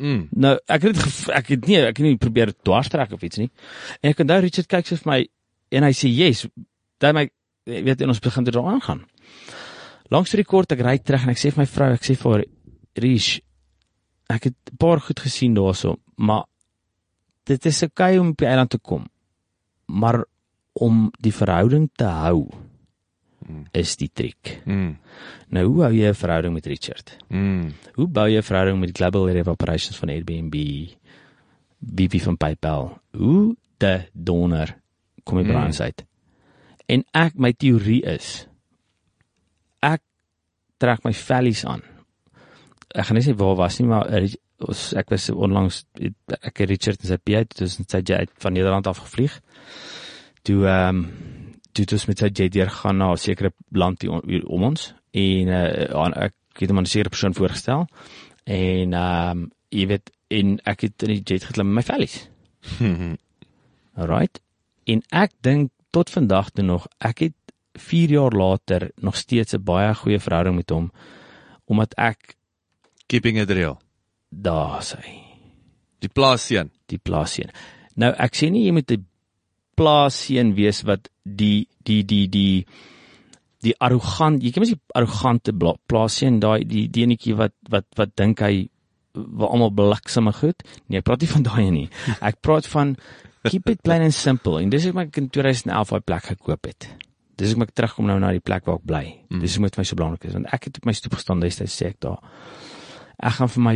[0.00, 0.28] Mm.
[0.30, 3.50] Nou, ek het ek het nie ek het nie probeer dwarstrek of iets nie.
[4.00, 5.20] En ek onthou Richard kyk so vir my
[5.70, 6.46] en hy sê yes.
[6.98, 7.30] Dan my
[7.64, 9.04] weet en ons begin dit daaraan gaan.
[10.10, 12.32] Langs die kort ek ry terug en ek sê vir my vrou, ek sê vir
[12.32, 12.44] haar
[13.00, 13.40] Rish,
[14.28, 16.44] ek het 'n paar goed gesien daarso, maar
[17.44, 19.06] dit is oukei om op die eiland te kom.
[19.86, 20.24] Maar
[20.72, 22.50] om die verhouding te hou
[23.72, 24.60] is die triek.
[24.64, 24.96] Mm.
[25.48, 27.16] Nou hoe hou jy 'n verhouding met Richard?
[27.28, 27.72] Mm.
[27.94, 30.54] Hoe bou jy 'n verhouding met Global Area of Operations van Airbnb?
[31.96, 33.00] VP van PayPal.
[33.16, 34.76] Hoe te donder
[35.24, 35.72] kom jy by Mm.
[35.80, 36.04] uit?
[36.86, 38.46] En ek my teorie is
[39.82, 40.00] ek
[40.78, 41.82] trek my vellies aan.
[42.94, 44.28] Ek gaan nie sê waar was nie, maar er,
[44.58, 45.84] ons ek was onlangs
[46.42, 49.40] ek het Richard en sy PA dus sy jet van Nederland af gevlieg.
[50.42, 51.39] Toe ehm um,
[51.72, 54.62] toe het ons met sy jet deur gaan na 'n sekere land hier om, om
[54.64, 57.86] ons en uh, aan- ek het hom aan 'n sekere persoon voorgestel
[58.44, 62.28] en ehm um, jy weet en ek het in die jet geklim met my vellies.
[64.00, 64.40] Alright.
[64.86, 67.34] En ek dink tot vandag toe nog ek het
[67.78, 70.90] 4 jaar later nog steeds 'n baie goeie verhouding met hom
[71.66, 72.34] omdat ek
[73.06, 73.78] Keeping it real.
[74.28, 75.22] daar sy
[75.98, 76.70] Die plaasseun.
[76.86, 77.50] die plaasseun.
[77.94, 79.06] Nou ek sê nie jy moet 'n
[79.80, 82.64] plaasseun wees wat die die die die
[83.64, 85.52] die arrogant, jy ken mos die arrogante
[85.90, 88.68] plaasseun, daai die die enetjie wat wat wat dink hy
[89.14, 90.62] wat almal bliksemme goed.
[90.86, 91.86] Nee, ek praat nie van daai nie.
[92.28, 92.94] Ek praat van
[93.48, 94.60] keep it plain and simple.
[94.60, 96.86] En dis hoekom ek in 2011 daai plek gekoop het.
[97.40, 99.02] Dis hoekom ek terugkom nou na die plek waar ek bly.
[99.32, 99.40] Mm.
[99.42, 101.42] Dis hoekom dit vir my so belangrik is want ek het op my stoep gestaan
[101.42, 102.20] destyds sê ek daar.
[103.18, 103.74] Ek gaan vir my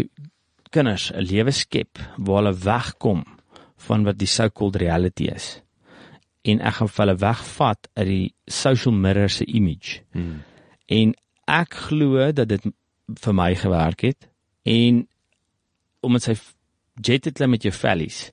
[0.74, 3.24] kinders 'n lewe skep waar hulle wegkom
[3.88, 5.63] van wat die so-called reality is.
[6.44, 10.02] En ek gaan hulle wegvat uit die social mirror se image.
[10.12, 10.42] Hmm.
[10.92, 11.14] En
[11.48, 12.66] ek glo dat dit
[13.24, 14.28] vir my gewerk het
[14.68, 15.04] en
[16.04, 16.36] omdat sy
[17.04, 18.30] jet het klim met jou vellies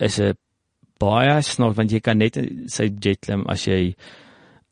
[0.00, 0.36] is 'n
[1.00, 3.94] baie snaaks want jy kan net sy jet klim as jy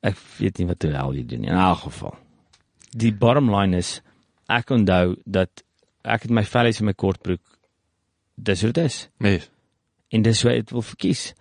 [0.03, 2.17] ek weet nie wat die hel jy doen nie in elk geval.
[2.93, 4.01] Die bottom line is
[4.49, 5.63] ek onthou dat
[6.05, 7.43] ek het my vellies in my kortbroek
[8.37, 9.51] dis hoe dit is Mes.
[10.09, 11.35] en dis hoe ek dit wil verkies.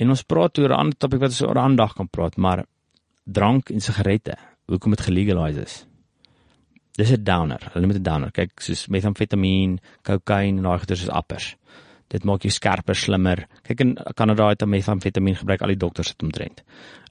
[0.00, 2.36] En ons praat oor 'n ander topik wat ons oor 'n ander dag kan praat,
[2.36, 2.64] maar
[3.24, 4.34] drank en sigarette,
[4.66, 5.86] hoekom dit gelegaliseer is.
[6.96, 7.60] Dis 'n downer.
[7.72, 8.30] Hulle noem dit 'n downer.
[8.30, 11.56] Kyk, soos metamfetamien, kokain en daai goeders is appers.
[12.08, 13.46] Dit maak jou skerper, slimmer.
[13.62, 16.62] Kyk in Kanada het hulle metamfetamien gebruik al die dokters het omtrent.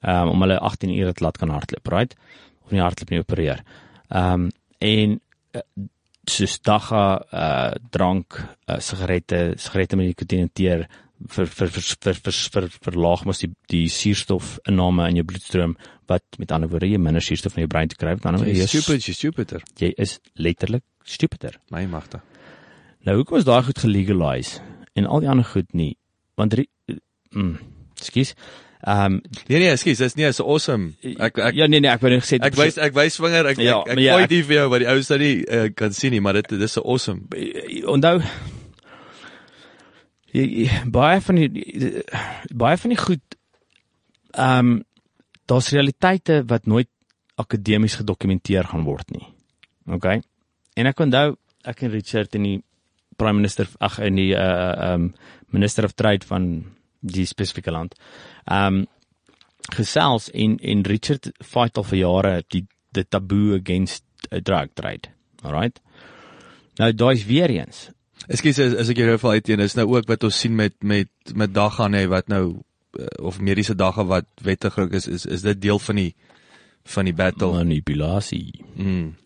[0.02, 2.16] Ehm um, om hulle 18 ure te laat kan hardloop, right?
[2.64, 3.64] Of nie hardloop nie opereer.
[4.08, 5.20] Ehm um, en
[5.52, 5.60] uh,
[6.24, 8.36] soos dagga uh drank,
[8.66, 10.88] uh, sigarette, sigarette met nikotien teer
[11.28, 15.74] vir vir vir vir vir, vir verlaag mos die die suurstofinname in jou bloedstroom
[16.08, 18.56] wat met ander woorde jy minder suurstof in jou brein te kry met ander woorde
[18.56, 19.62] Jy is stupid, jy stupider.
[19.78, 21.58] jy is letterlik stupider.
[21.70, 22.20] My magte.
[23.06, 24.62] Nou hoekom is daai goed gelegaliseer
[24.96, 25.94] en al die ander goed nie?
[26.36, 26.56] Want
[27.32, 27.54] mm,
[28.00, 28.34] ekskuus.
[28.80, 30.94] Ehm um, Nee nee, ekskuus, dis nie so awesome.
[31.20, 33.58] Ek ek ja nee nee, ek wou net gesê ek wys ek wys vinger, ek
[33.60, 35.34] Ja, ek, ek maar ja, gooi ek- dit vir jou wat die ou sou nie
[35.44, 37.26] uh, kan sien nie, maar dit dis so awesome.
[37.86, 38.22] onthou
[40.32, 41.64] jy, baie van die,
[42.54, 43.36] baie van die goed
[44.30, 44.78] ehm um,
[45.50, 46.86] daar's realiteite wat nooit
[47.34, 49.24] akademies gedokumenteer gaan word nie.
[49.90, 50.06] OK.
[50.78, 51.34] En ek onthou
[51.66, 52.58] ek en Richard in die
[53.18, 55.12] prime minister ag in die uh ehm um,
[55.50, 56.46] minister of trade van
[57.00, 57.96] die spesifieke land.
[58.46, 58.86] Ehm um,
[59.74, 65.10] gesels en en Richard fight al vir jare die die taboe against a drug trade.
[65.42, 65.80] Alright.
[66.78, 67.90] Nou daai's weer eens
[68.28, 71.08] Ekskuus as, as ek jou nou uitteen is nou ook wat ons sien met met
[71.34, 72.60] met daggaan hè wat nou
[72.98, 76.14] uh, of mediese dagga wat wettig is is is dit deel van die
[76.84, 77.52] van die battle.
[77.52, 78.64] manipulasie.
[78.74, 79.16] Mm.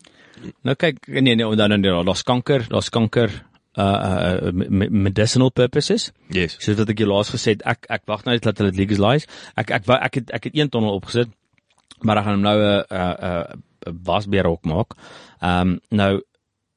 [0.61, 3.31] Nou kyk nee nee dan dan daar's kanker, daar's kanker
[3.77, 6.11] uh, uh me- medicinal purposes.
[6.29, 6.57] Yes.
[6.59, 8.83] Soos wat ek jou laas gesê het, ek ek wag nou net dat hulle dit
[8.83, 9.27] legalise.
[9.55, 11.31] Ek ek ek het ek het een tonnel opgesit,
[12.01, 14.95] maar ek gaan hom nou 'n 'n 'n wasbeer ook maak.
[15.41, 16.21] Ehm um, nou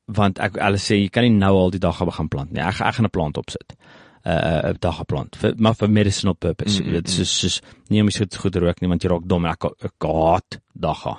[0.08, 2.62] want ek hulle sê jy kan nie nou al die dag begin plant nie.
[2.62, 3.76] Ek gaan- ek gaan 'n plant opsit.
[4.24, 6.80] 'n 'n 'n dag plant vir maar vir medicinal purpose.
[6.82, 9.08] Mm, mm, Dit is soos soos nie om jy goed goed rook nie want jy
[9.10, 11.18] raak dom en ek ek haat dagga.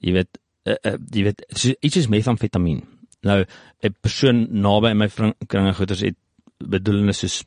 [0.00, 2.82] Jy weet uh, uh, jy weet so, iets is metamfetamien.
[3.22, 3.44] Nou
[3.82, 5.08] 'n persoon naby in my
[5.48, 6.16] kringe goeters het
[6.58, 7.44] bedoelende soos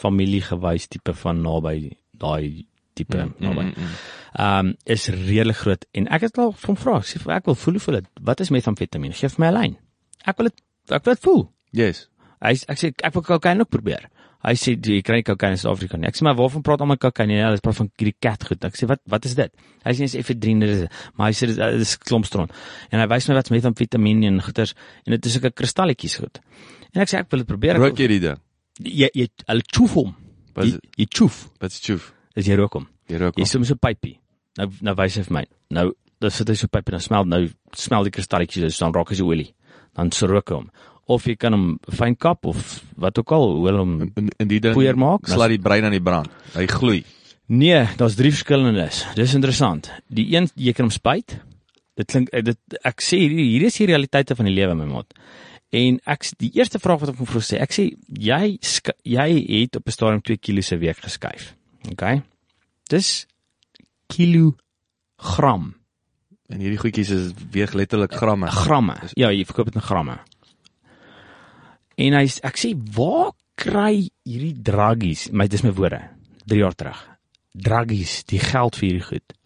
[0.00, 2.66] familiegewys tipe van naby daai
[2.98, 3.64] tipe Mm, mm, naby.
[3.70, 3.96] mm, mm.
[4.38, 7.54] Ehm um, is redelik groot en ek het al van vra, ek sê ek wil
[7.56, 8.06] voel hoe voel dit.
[8.28, 9.14] Wat is metamfetamien?
[9.16, 9.76] Gee vir my 'n lyn.
[10.26, 11.42] Ek wil dit ek wil dit voel.
[11.72, 12.08] Yes.
[12.42, 14.08] Hy ek sê ek wil kokain ook probeer.
[14.44, 16.06] Hy sê jy kry kokain in Suid-Afrika nie.
[16.06, 17.26] Ek sê maar waarvan praat almal kokain?
[17.28, 18.62] Nee, hulle praat van hierdie cat goed.
[18.64, 19.50] Ek sê wat wat is dit?
[19.84, 20.84] Hy sê dis efedrine dis.
[21.16, 22.48] Maar hy sê dit dit is klompstron.
[22.92, 24.74] En hy wys my wat metamfetamien en goeters
[25.06, 26.38] en dit is sulke kristalletjies goed.
[26.94, 27.76] En ek sê ek wil dit probeer.
[27.76, 28.38] Rook jy die ding?
[28.80, 30.14] jy jy hulle choef hom.
[30.56, 31.48] Jy, jy choef.
[31.60, 32.12] Wat is choef?
[32.38, 32.86] Is jy rook hom.
[33.10, 33.38] Jy rook.
[33.38, 33.50] Jy hom.
[33.50, 34.18] sit met so 'n pypie.
[34.58, 35.44] Nou nou wys hy vir my.
[35.74, 38.78] Nou dan sit hy so 'n pypie en dan smel nou smel die kristalletjies dus
[38.78, 39.54] dan raak hy so olie.
[39.94, 40.70] Dan so rook hom.
[41.06, 44.48] Of jy kan hom fyn kap of wat ook al, hoe hulle hom in, in
[44.48, 45.26] die ding poeier maak.
[45.26, 46.28] slaat die brein aan die brand.
[46.54, 47.04] Hy gloei.
[47.48, 49.06] Nee, daar's drie verskillendes.
[49.14, 49.90] Dis interessant.
[50.08, 51.40] Die een jy kan hom spuit.
[51.96, 54.84] Dit klink eh, dit ek sê hier hier is die realiteite van die lewe my
[54.84, 55.14] maat.
[55.72, 58.58] En ek die eerste vraag wat ek hom vra sê, ek sê jy
[59.02, 61.57] jy het op 'n stadium 2 kg se week geskuif.
[61.92, 62.04] OK?
[62.90, 63.26] Dis
[64.08, 65.72] kilogram.
[66.48, 68.50] En hierdie goedjies is weeg letterlik gramme.
[68.50, 68.96] Gramme.
[69.20, 70.18] Ja, jy verkoop dit in gramme.
[71.98, 76.00] En hy ek sê waar kry hierdie druggies, my dis my woorde,
[76.48, 77.00] 3 jaar terug.
[77.58, 79.36] Druggies, die geld vir hierdie goed.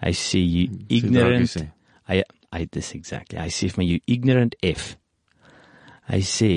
[0.00, 1.48] Hy sê jy ignorant.
[1.48, 1.68] Sê.
[2.10, 3.38] Hy Hy dis exactly.
[3.38, 4.96] Hy sê vir my you ignorant F.
[6.10, 6.52] Hy sê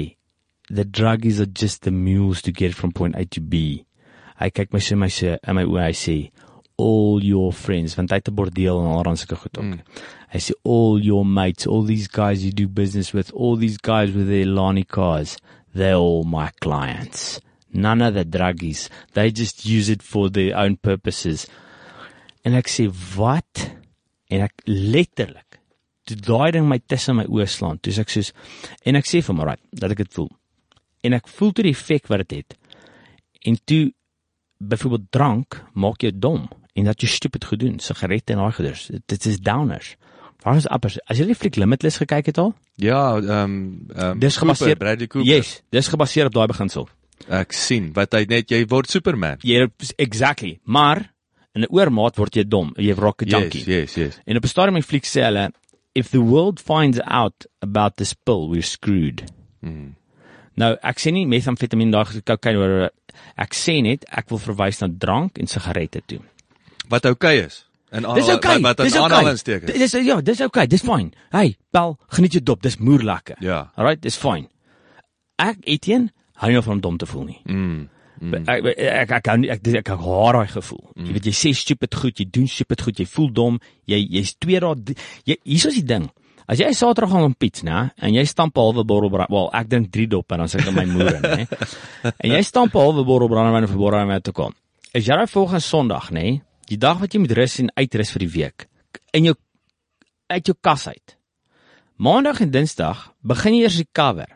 [0.73, 3.85] the druggies are just the mules to get from point A to B.
[4.43, 6.17] Hy kyk my sê my sê in my oë hy sê
[6.83, 9.63] all your friends want hy het 'n bordeel en alreeds sulke goed ook.
[9.63, 9.79] Mm.
[10.33, 14.11] Hy sê all your mates, all these guys you do business with, all these guys
[14.11, 15.37] with their Lani cars,
[15.73, 17.39] they're all my clients.
[17.71, 18.89] None of the druggies.
[19.13, 21.47] They just use it for their own purposes.
[22.43, 23.71] En ek sê wat?
[24.29, 25.53] En ek letterlik
[26.03, 27.79] toe daai ding my tussen my oë slaan.
[27.79, 28.33] Toe ek soos
[28.85, 30.29] en ek sê vir my, right, dat ek dit voel.
[31.03, 32.57] En ek voel toe die effek wat dit het.
[33.47, 33.91] En toe
[34.69, 38.89] byvoorbeeld drank maak jou dom en dat jy stupid gedoen, sigarette en daai goeders.
[39.05, 39.95] Dit is downers.
[40.43, 40.97] Waar is appers?
[41.07, 42.51] As jy die fliek Limitless gekyk het al?
[42.81, 43.55] Ja, ehm um,
[43.95, 45.29] um, dis gebaseer Bradley Cooper.
[45.29, 46.89] Yes, dis gebaseer op daai beginsel.
[47.31, 49.39] Ek sien wat hy net jy word Superman.
[49.47, 49.69] Jy
[50.01, 50.57] exactly.
[50.63, 51.05] Maar
[51.55, 52.73] in 'n oormaat word jy dom.
[52.75, 53.63] Jy raak 'n junkie.
[53.63, 54.19] Yes, yes, yes.
[54.25, 55.51] En op 'n stadium in die fliek sê hulle
[55.95, 59.23] if the world finds out about this pill, we're screwed.
[59.61, 59.95] Hmm.
[60.55, 62.89] Nou, ek sê nie metamfetamine daag kokain oor
[63.39, 66.21] ek sê net ek wil verwys na drank en sigarette toe.
[66.89, 67.63] Wat oukei okay is.
[67.93, 69.25] En dis okay, wat dis aan okay.
[69.29, 69.77] aansteek is.
[69.77, 71.11] Dis ja, dis okay, dis fyn.
[71.31, 73.37] Hey, bel, geniet jou dop, dis moer lekker.
[73.45, 73.67] Ja.
[73.77, 74.47] Alright, dis fyn.
[75.37, 76.09] Ek Etienne,
[76.41, 77.39] hou nie van om dom te voel nie.
[77.45, 77.83] Mm.
[78.23, 78.47] Mm.
[78.47, 80.83] Ek ek ek ek kan ek ek, haat daai gevoel.
[80.95, 81.05] Mm.
[81.05, 84.33] Jy weet jy sê stupid goed, jy doen stupid goed, jy voel dom, jy jy's
[84.41, 84.97] twee dae
[85.29, 86.09] jy hier's is die ding.
[86.47, 89.49] As jy Saterdag gaan op pits, né, en jy stamp 'n halwe bottel brand, wel,
[89.53, 91.47] ek drink 3 dop en dan sit ek in my moer in, né.
[92.23, 94.53] En jy stamp 'n halwe bottel brandewyn vir brandewyn te kom.
[94.93, 98.33] Is jy volgende Sondag, né, die dag wat jy moet rus en uitrus vir die
[98.33, 98.67] week
[99.13, 99.35] in jou
[100.33, 101.17] uit jou kas uit.
[102.01, 104.29] Maandag en Dinsdag begin jy eers recover.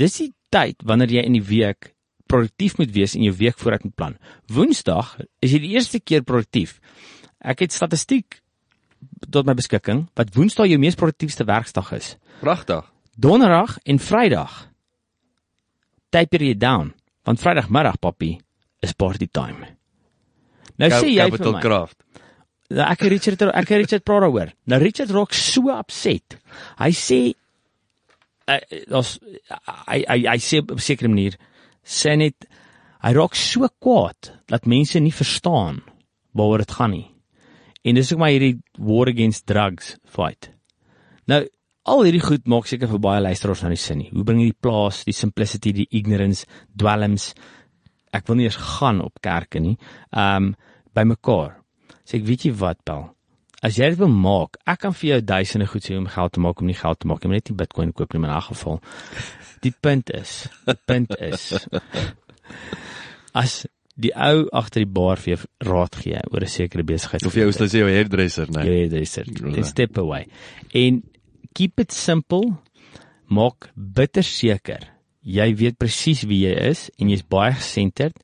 [0.00, 1.92] Dis die tyd wanneer jy in die week
[2.30, 4.16] produktief moet wees en jou week vooruit moet plan.
[4.50, 6.80] Woensdag is jy die eerste keer produktief.
[7.44, 8.40] Ek het statistiek
[9.30, 12.16] tot my beskikking wat Woensdag jou mees produktiefste werksdag is.
[12.40, 12.84] Pragtig.
[13.14, 14.68] Donderdag en Vrydag
[16.14, 16.92] taper jy down,
[17.26, 18.36] want Vrydagmiddag papi
[18.84, 19.66] is party time.
[20.78, 21.98] Nou Cap sê jy vir my, Craft.
[22.74, 24.52] Nou, ek Richard ek Richard praat daaroor.
[24.70, 26.38] Nou Richard raak so upset.
[26.80, 27.20] Hy sê
[28.50, 28.60] uh,
[28.98, 29.16] ons
[29.90, 31.38] hy hy hy sê op 'n sekere manier
[31.84, 32.48] sê net
[33.04, 35.82] hy raak so kwaad dat mense nie verstaan
[36.32, 37.13] waaroor dit gaan nie.
[37.84, 40.50] En dis ook maar hierdie war against drugs fight.
[41.30, 41.44] Nou
[41.84, 44.10] al hierdie goed maak seker vir baie luisteraars nou nie sin nie.
[44.12, 47.34] Hoe bring jy die plaas, die simplicity, die ignorance, dwelms
[48.14, 49.76] ek wil nie eens gaan op kerke nie.
[50.10, 50.54] Um
[50.94, 51.58] bymekaar.
[52.06, 53.08] Sê ek weet jy wat, Bel?
[53.64, 56.42] As jy dit wil maak, ek kan vir jou duisende goed sê om geld te
[56.44, 57.24] maak om nie geld te maak.
[57.24, 58.80] Jy moet net nie Bitcoin koop nie in 'n geval.
[59.64, 61.66] Die punt is, die punt is
[63.32, 67.26] as die ou agter die bar vir jou raad gee oor 'n sekere besigheid.
[67.26, 68.48] Of jy ou sê jou hairdresser?
[68.50, 69.34] Ja, dis dit.
[69.38, 70.26] Then step away.
[70.74, 71.02] En
[71.54, 72.56] keep it simple.
[73.26, 78.18] Maak bitter seker jy weet presies wie jy is en jy's baie gesenterd.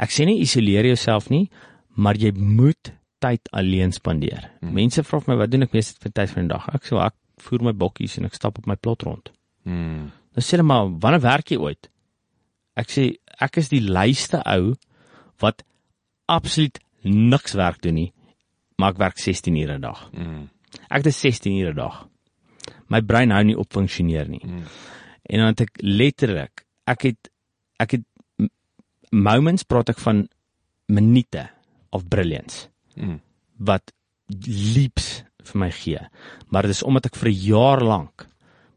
[0.00, 1.48] Ek sê nie isoleer jouself nie,
[1.94, 4.50] maar jy moet tyd alleen spandeer.
[4.60, 4.74] Hmm.
[4.74, 6.68] Mense vra my wat doen ek meeste vir tyd van die dag?
[6.74, 9.30] Ek sê ek voer my bokkies en ek stap op my plot rond.
[9.64, 10.10] Mm.
[10.36, 11.88] Dan sê hulle maar wanneer werk jy ooit?
[12.80, 13.06] Ek sê
[13.40, 14.74] ek is die luiste ou
[15.40, 15.64] wat
[16.30, 18.12] absoluut niks werk doen nie,
[18.76, 20.10] maar ek werk 16 ure 'n dag.
[20.12, 20.48] Mm.
[20.88, 22.06] Ek het 16 ure 'n dag.
[22.88, 24.44] My brein hou nie op funksioneer nie.
[24.44, 24.64] Mm.
[25.22, 27.30] En dan het ek letterlik, ek het
[27.78, 28.04] ek het
[29.10, 30.28] moments praat ek van
[30.86, 31.48] minute
[31.90, 33.20] of brilliance Mm.
[33.58, 33.92] wat
[34.46, 35.98] leaps vir my gee.
[36.48, 38.28] Maar dit is omdat ek vir 'n jaar lank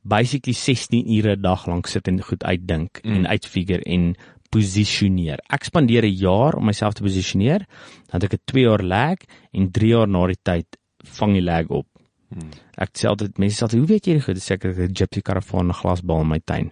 [0.04, 3.16] basically 16 ure 'n dag lank sit en goed uitdink mm.
[3.16, 4.16] en uitfigure en
[4.54, 5.42] posisioneer.
[5.50, 7.66] Ek spandeer 'n jaar om myself te posisioneer,
[8.10, 9.18] dan het ek 'n 2 jaar lag
[9.52, 10.68] en 3 jaar na die tyd
[11.18, 11.88] vang die lag op.
[12.30, 12.50] Mm.
[12.78, 14.44] Ek sê altyd mense sê altyd, hoe weet jy dit?
[14.44, 16.72] Seker ek 'n gypsy karavaan 'n glasbal in my tuin.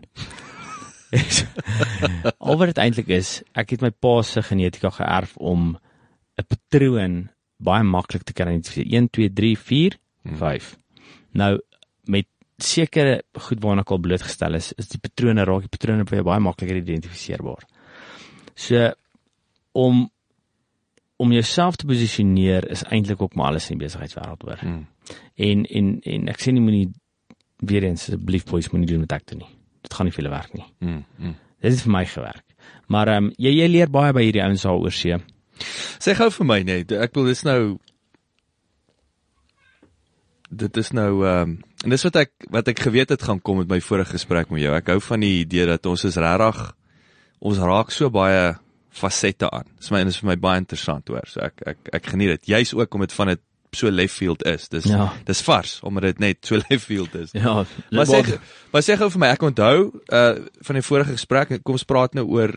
[2.39, 5.77] Al wat dit eintlik is, ek het my pa se genetika geërf om
[6.37, 7.29] 'n patroon
[7.59, 8.87] baie maklik te kan identifiseer.
[8.89, 9.97] 1 2 3 4
[10.37, 10.77] 5.
[11.33, 11.59] Nou
[12.05, 12.27] met
[12.57, 16.39] sekere goed waarna ek al blootgestel is, is die patrone raak die patrone baie baie
[16.39, 17.65] makliker identifiseerbaar.
[18.61, 18.91] So
[19.71, 20.09] om
[21.21, 24.61] om jouself te posisioneer is eintlik ook maar alles in die besigheidswêreld hoor.
[24.65, 24.87] Mm.
[25.35, 26.87] En en en ek sê nie moenie
[27.61, 29.51] weer eens asseblief boys moenie doen wat ek doen nie.
[29.85, 30.65] Dit gaan nie veel werk nie.
[30.79, 31.03] Mm.
[31.17, 31.35] Mm.
[31.61, 32.45] Dit het vir my gewerk.
[32.87, 35.21] Maar ehm um, jy jy leer baie by hierdie ouens daaroor see.
[36.01, 37.61] Sê gou vir my net, ek wil dis nou
[40.49, 43.61] dit is nou ehm um, en dis wat ek wat ek geweet het gaan kom
[43.61, 44.73] met my vorige gesprek met jou.
[44.77, 46.65] Ek hou van die idee dat ons is regtig
[47.41, 48.55] ons raak so baie
[48.91, 49.65] fasette aan.
[49.79, 51.25] Dis my dis vir my baie interessant hoor.
[51.27, 52.49] So ek ek ek geniet dit.
[52.55, 53.41] Jy's ook om dit van dit
[53.73, 54.65] so left field is.
[54.69, 55.13] Dis Ja.
[55.25, 57.31] dis vars omdat dit net so left field is.
[57.33, 58.39] Ja, Maar sê
[58.73, 62.13] maar sê gou vir my, ek onthou uh van die vorige gesprek, kom ons praat
[62.13, 62.51] nou oor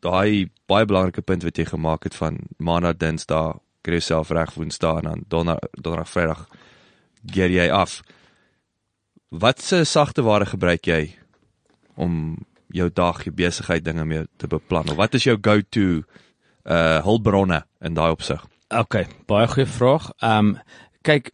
[0.00, 5.00] daai baie belangrike punt wat jy gemaak het van maandag, dinsdag, kry jouself reg woensdag
[5.02, 6.44] en dan donderdag, donderdag, vrydag
[7.32, 7.98] gear jy af.
[9.30, 11.00] Wat se sagte ware gebruik jy
[11.98, 12.38] om
[12.74, 14.90] jou dag, jou besigheid dinge mee te beplan?
[14.90, 16.02] Of wat is jou go-to
[16.68, 18.44] uh hulpbronne in daai opsig?
[18.68, 20.10] Okay, baie goeie vraag.
[20.20, 20.58] Ehm um,
[21.06, 21.32] kyk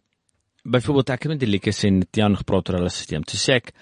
[0.63, 3.25] byvoorbeeld ek het met die Likas en Tiaan gepraat oor hulle stelsel.
[3.27, 3.73] Toe sê ek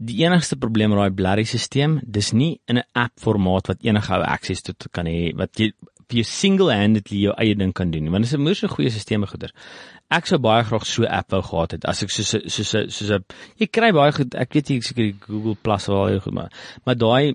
[0.00, 4.12] die enigste probleem met daai Blarry stelsel, dis nie in 'n app formaat wat enige
[4.14, 5.72] ou access tot kan hê wat jy
[6.12, 8.10] jou single-handedly jou eie ding kan doen.
[8.10, 9.52] Want dit is 'n moeë goeie stelsel goeder.
[10.10, 12.74] Ek sou baie graag so 'n app wou gehad het as ek soos 'n soos
[12.74, 13.24] 'n soos 'n
[13.58, 14.34] jy kry baie goed.
[14.34, 16.50] Ek weet jy seker Google Plus of al heel goed maar
[16.84, 17.34] maar daai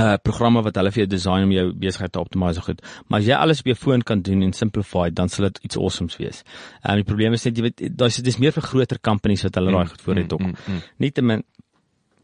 [0.00, 2.80] uh programme wat hulle vir jou design om jou besigheid te optimiseer goed.
[3.08, 5.76] Maar as jy alles op jou foon kan doen en simplify, dan sal dit iets
[5.76, 6.42] awesomes wees.
[6.82, 9.54] En um, die probleem is net jy weet daar's dis meer vir groter companies wat
[9.60, 10.40] hulle daai goed voor het ook.
[10.40, 10.80] mm, mm.
[10.96, 11.44] Nietemin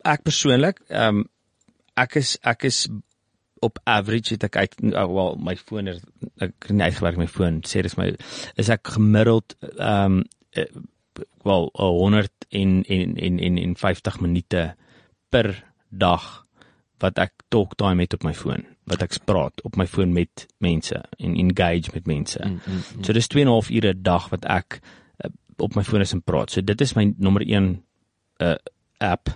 [0.05, 1.27] ek persoonlik, ehm um,
[1.99, 2.87] ek is ek is
[3.61, 6.03] op average het ek uit uh, wel my foon is
[6.39, 8.13] ek het nie uitgewerk my foon sê dis my
[8.57, 10.23] is ek gemiddeld ehm um,
[11.43, 14.75] wel 100 en en en en en 50 minute
[15.29, 16.47] per dag
[16.99, 20.47] wat ek talk time het op my foon wat ek praat op my foon met
[20.65, 22.41] mense en engage met mense.
[22.45, 23.05] Mm, mm, mm.
[23.05, 24.81] So dis 2 en 'n half ure 'n dag wat ek
[25.25, 26.51] uh, op my foon is en praat.
[26.51, 27.85] So dit is my nommer 1
[28.41, 28.57] uh
[28.99, 29.29] app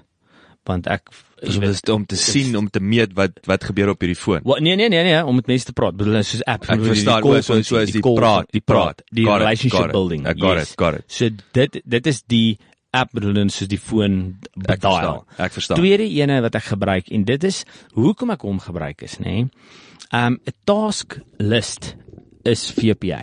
[0.65, 1.09] want ek
[1.43, 4.41] Dis om, te- om te sien om te meet wat wat gebeur op hierdie foon.
[4.47, 5.97] Wat nee nee nee nee om met mense te praat.
[5.97, 6.69] Bedoel soos app.
[6.71, 9.89] Ek verstaan, o, so so is die call- praat, die praat, die Got relationship got
[9.89, 9.93] it.
[9.93, 10.27] building.
[10.29, 11.05] I got it, got it.
[11.11, 12.59] So dit dit is die
[12.95, 14.39] app bedoel soos die foon
[14.69, 15.25] Ek verstaan.
[15.39, 15.79] Ek verstaan.
[15.83, 19.25] Tweede ene wat ek gebruik en dit is hoekom ek hom gebruik is, nê.
[19.25, 19.49] Nee,
[20.13, 21.97] um 'n task list
[22.45, 23.23] is VPA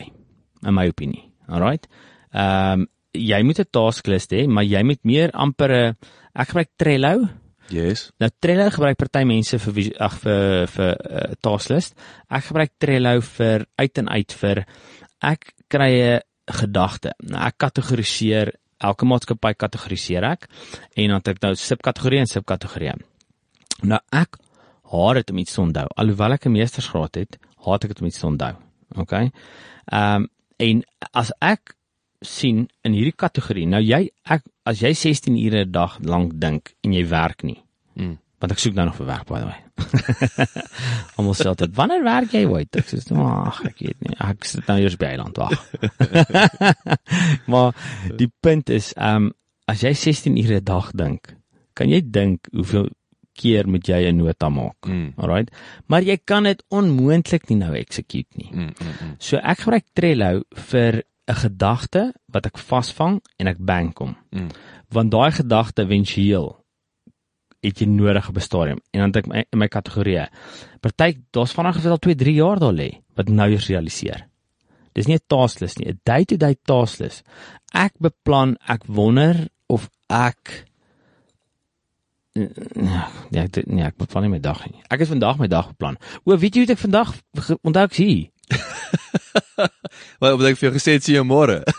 [0.68, 1.32] in my opinie.
[1.48, 1.88] Alright.
[2.34, 5.96] Um jy moet 'n task list hê, maar jy moet meer amper 'n
[6.40, 7.28] ek gebruik Trello.
[7.70, 8.08] Yes.
[8.22, 11.98] Nou Trello gebruik party mense vir ag vir vir uh, task list.
[12.30, 14.64] Ek gebruik Trello vir uit en uit vir
[15.22, 17.14] ek kry 'n gedagte.
[17.22, 20.48] Nou ek kategoriseer elke maatskappy kategoriseer ek
[20.96, 22.96] en dan het ek nou subkategorie en subkategorie.
[23.84, 24.40] Nou ek
[24.92, 25.88] haat dit om iets te onthou.
[25.96, 28.56] Alhoewel ek 'n meestersgraad het, haat ek dit om iets te onthou.
[28.98, 29.14] OK.
[29.14, 30.30] Ehm um,
[30.60, 30.84] en
[31.14, 31.76] as ek
[32.26, 36.74] sien in hierdie kategorie, nou jy ek as jy 16 ure 'n dag lank dink
[36.84, 37.62] en jy werk nie.
[37.96, 38.18] Mm.
[38.40, 39.60] Want ek soek nou nog vir werk by the way.
[41.18, 44.16] Almal sê altyd, "Wanneer werk jy ooit?" Ek sê, "Ag, ek weet nie.
[44.20, 45.60] Ek sit nou eers by eiland wag."
[47.52, 47.76] maar
[48.16, 49.34] die punt is, ehm um,
[49.68, 51.36] as jy 16 ure 'n dag dink,
[51.74, 52.90] kan jy dink hoeveel
[53.40, 54.88] keer moet jy 'n nota maak.
[54.88, 55.14] Mm.
[55.18, 55.52] Alright?
[55.88, 58.50] Maar jy kan dit onmoontlik nie nou execute nie.
[58.52, 59.16] Mm, mm, mm.
[59.20, 64.16] So ek gebruik Trello vir 'n gedagte wat ek vasvang en ek bank hom.
[64.32, 64.50] Mm.
[64.90, 66.58] Want daai gedagte éventueel
[67.62, 70.28] het jy nodig op 'n stadium en dan het ek my, in my kategorieë.
[70.80, 74.28] Party daar's vanaand geval 2, 3 jaar daar lê wat nou eers realiseer.
[74.94, 77.24] Dis nie 'n task list nie, 'n day-to-day task list.
[77.74, 80.66] Ek beplan, ek wonder of ek
[82.34, 84.82] Ja, ek nee, ek beplan nie my dag nie.
[84.88, 85.98] Ek het vandag my dag beplan.
[86.24, 87.14] O, weet jy hoe ek vandag
[87.62, 88.30] onthou ek sien?
[90.20, 91.62] Wat wat ek vir jou gesê het sien jou môre.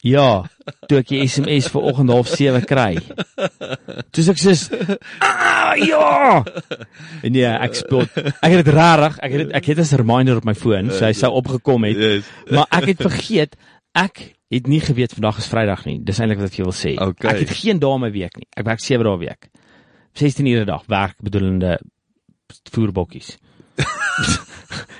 [0.00, 0.46] Ja,
[0.88, 2.94] toe ek die SMS vir oggend half 7 kry.
[4.08, 4.54] Toe sê ek sê,
[5.20, 6.40] "Ah, ja!"
[7.20, 8.08] En nee, ek speel.
[8.40, 11.12] Ek het dit rarig, ek het ek het 'n reminder op my foon, so hy
[11.12, 11.96] sou opgekom het.
[11.96, 12.24] Yes.
[12.48, 13.56] Maar ek het vergeet,
[13.92, 15.98] ek het nie geweet vandag is Vrydag nie.
[16.00, 16.96] Dis eintlik wat ek wil sê.
[16.96, 17.30] Okay.
[17.30, 18.48] Ek het geen dae in my week nie.
[18.56, 19.50] Ek werk 7 dae 'n week.
[20.14, 21.78] 16 ure 'n dag werk bedoelende
[22.72, 23.36] voerbokkies.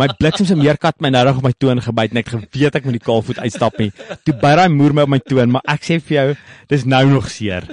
[0.00, 2.84] my bliksem se meerkat my nou reg op my toon gebyt en ek geweet ek
[2.88, 3.90] moet die kaalvoet uitstap nie.
[4.26, 6.26] Toe byt daai moer my op my toon, maar ek sê vir jou,
[6.72, 7.66] dis nou nog seer.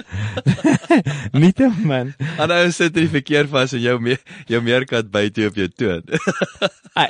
[1.42, 2.12] nie te man.
[2.38, 4.16] En nou sit jy verkeer vas en jou me,
[4.50, 6.02] jou meerkat byt jou op jou toon.
[6.98, 7.06] Ah,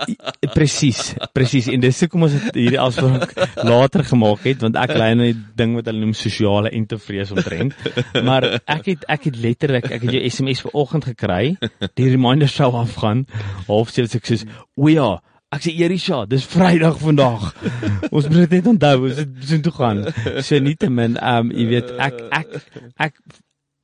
[0.52, 1.70] Presies, presies.
[1.72, 3.30] En dis hoekom ons hierdie afspraak
[3.64, 7.72] later gemaak het want ek lei nou die ding wat hulle noem sosiale entevrees omtrent.
[8.26, 11.54] Maar ek het ek het letterlik ek het jou SMS vanoggend gekry.
[11.96, 13.24] Die reminder sou afgaan.
[13.70, 14.28] Half sewe ek
[14.76, 15.08] "O ja,
[15.50, 17.50] ek sê Erisha, dis Vrydag vandag.
[18.14, 20.04] Ons moet dit net onthou, ons het so toe gaan."
[20.46, 22.56] So nietemin, ehm um, jy weet ek ek
[23.08, 23.18] ek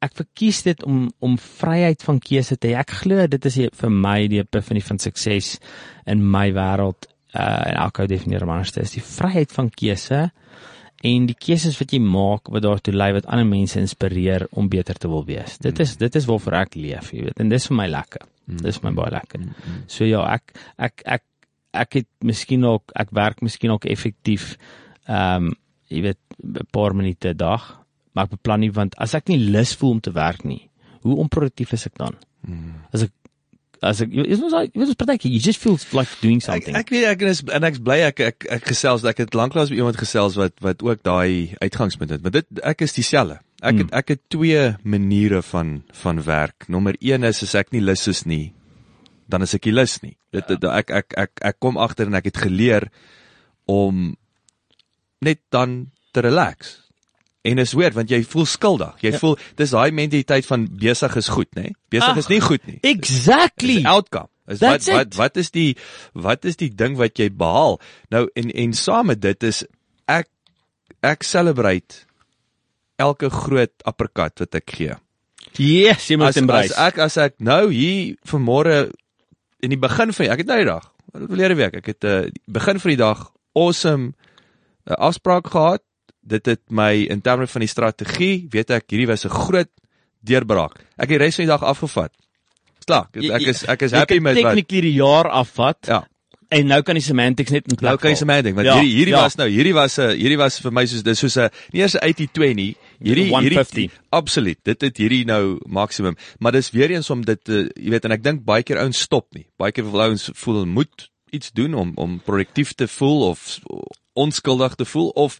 [0.06, 2.76] ek verkies dit om om vryheid van keuse te hê.
[2.78, 5.56] Ek glo dit is die- vir my die epiphany van sukses
[6.06, 8.72] in my wêreld uh en elke ou definieer anders.
[8.76, 10.30] Dit is die vryheid van keuse
[11.04, 14.94] en die keuses wat jy maak wat daartoe lei wat ander mense inspireer om beter
[14.96, 15.58] te wil wees.
[15.58, 17.40] Dit is dit is waarvoor ek leef, jy weet.
[17.42, 18.24] En dis vir my lekker.
[18.46, 19.40] Dis vir my baie lekker.
[19.90, 21.22] So ja, ek ek ek
[21.76, 24.56] ek het miskien ook ek werk miskien ook effektief
[25.08, 25.54] ehm um,
[25.88, 27.62] jy weet 'n paar minute 'n dag,
[28.12, 30.68] maar ek beplan nie want as ek nie lus voel om te werk nie,
[31.02, 32.14] hoe onproduktief is ek dan?
[32.46, 32.74] Hmm.
[32.92, 33.12] As ek
[33.82, 36.74] as ek is mos jy weet partykeer you just feel like doing Ek something.
[36.74, 39.78] ek weet ek is en ek's bly ek ek ek gesels ek het lanklaas met
[39.78, 42.22] iemand gesels wat wat ook daai uitgangspunt het.
[42.22, 43.40] Maar dit ek is dieselfde.
[43.64, 46.68] Ek het ek het twee maniere van van werk.
[46.68, 48.52] Nommer 1 is as ek nie lus is nie,
[49.28, 50.16] dan is ek nie lus nie.
[50.32, 52.90] Dit, dit ek ek ek ek kom agter en ek het geleer
[53.64, 54.16] om
[55.24, 56.82] net dan te relax.
[57.46, 58.94] En is weird want jy voel skuldig.
[59.00, 59.20] Jy ja.
[59.22, 61.70] voel dis daai mentaliteit van besig is goed, nê?
[61.92, 62.78] Besig Ag, is nie goed nie.
[62.84, 63.80] Exactly.
[63.80, 64.28] Dis outcome.
[64.46, 65.72] Is That's wat wat wat is die
[66.14, 67.80] wat is die ding wat jy behaal?
[68.14, 69.64] Nou en en saam met dit is
[70.06, 70.28] ek
[71.06, 72.05] ek celebrate
[72.96, 74.96] elke groot uppercut wat ek gee.
[75.56, 76.76] Yes, jy moet As, as embrace.
[76.76, 78.90] ek as ek nou hier vanmôre
[79.64, 82.30] in die begin van ek het nou die dag, verlede week, ek het 'n uh,
[82.46, 84.12] begin van die dag awesome
[84.86, 85.82] uh, afspraak gehad.
[86.26, 89.70] Dit het my in terme van die strategie, weet ek, hierdie was 'n groot
[90.20, 90.74] deurbraak.
[90.98, 92.12] Ek het die res van die dag afgevat.
[92.86, 95.86] Klaar, ek is ek is happy met wat wat technically die jaar afvat.
[95.86, 96.06] Ja.
[96.48, 97.88] En nou kan die semantics net in plek.
[97.90, 98.20] Nou kan jy val.
[98.22, 99.22] semantic, want Ja, hierdie hierdie ja.
[99.22, 101.96] was nou, hierdie was 'n hierdie was vir my soos dis soos 'n nie eers
[101.96, 102.76] 'n 80-20 nie.
[103.02, 103.74] Hierdie 150.
[103.74, 104.58] hierdie absoluut.
[104.62, 108.12] Dit het hierdie nou maksimum, maar dis weer eens om dit te jy weet en
[108.12, 109.46] ek dink baie keer ouens stop nie.
[109.58, 113.58] Baie keer wil ouens voel moet iets doen om om produktief te voel of
[114.14, 115.38] onskuldig te voel of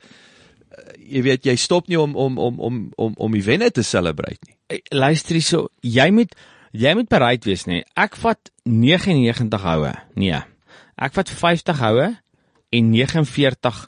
[0.71, 3.83] eh, jy weet jy stop nie om om om om om om die wenne te
[3.83, 4.57] celebrate nie.
[4.67, 6.35] Eh, Luister hierso, jy moet
[6.73, 7.85] jy moet bereid wees nê.
[7.97, 9.95] Ek vat 99 houe.
[10.17, 10.43] Nee.
[10.97, 12.17] Ek vat 50 houe
[12.73, 13.87] en 49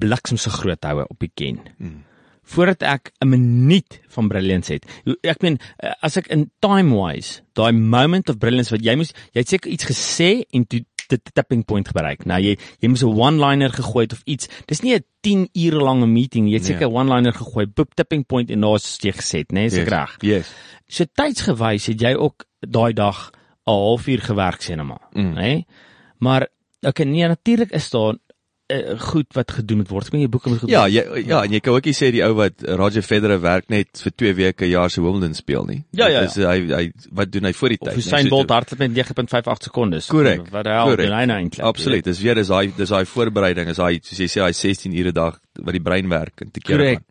[0.00, 1.60] bliksemse groot houe op die ken.
[1.78, 2.04] Hmm.
[2.48, 4.86] Voordat ek 'n minuut van brilliance het.
[5.22, 9.12] Ek meen eh, as ek in time wise, daai moment of brilliance wat jy moes
[9.32, 12.24] jy het seker iets gesê en toe dit tipping point bereik.
[12.26, 14.48] Nou jy jy moes 'n one-liner gegooi het of iets.
[14.66, 16.46] Dis nie 'n 10 ure lange meeting.
[16.48, 16.72] Jy het Nee.
[16.76, 19.64] seker 'n one-liner gegooi, boop tipping point en daar's jy gesê, né?
[19.64, 20.16] Is ek reg?
[20.20, 20.50] Yes.
[20.88, 23.30] So tydsgewys het jy ook daai dag
[23.66, 25.34] 'n halfuur gewerk maar, Mm.
[25.34, 25.64] né?
[26.18, 26.48] Maar
[26.82, 28.16] okay, nee, natuurlik is daar
[28.68, 30.06] uh, goed wat gedoen moet word.
[30.10, 32.20] Ek meen jy boeke moet Ja, jy, ja, en jy kan ook nie sê die
[32.26, 35.78] ou wat Roger Federer werk net vir 2 weke jaar se Wimbledon speel nie.
[35.96, 36.82] Ja, ja, Dis hy hy
[37.16, 38.00] wat doen hy voor die of tyd?
[38.02, 40.10] Usain nee, Bolt hardloop met 9.58 sekondes.
[40.12, 41.06] Korrek, Wat hel korrek.
[41.08, 41.64] doen hy nou eintlik?
[41.70, 42.04] Absoluut.
[42.04, 45.12] Dis weer dis daai dis daai voorbereiding, is daai soos jy sê daai 16 ure
[45.16, 47.04] dag wat die brein werk en te keer Korrek.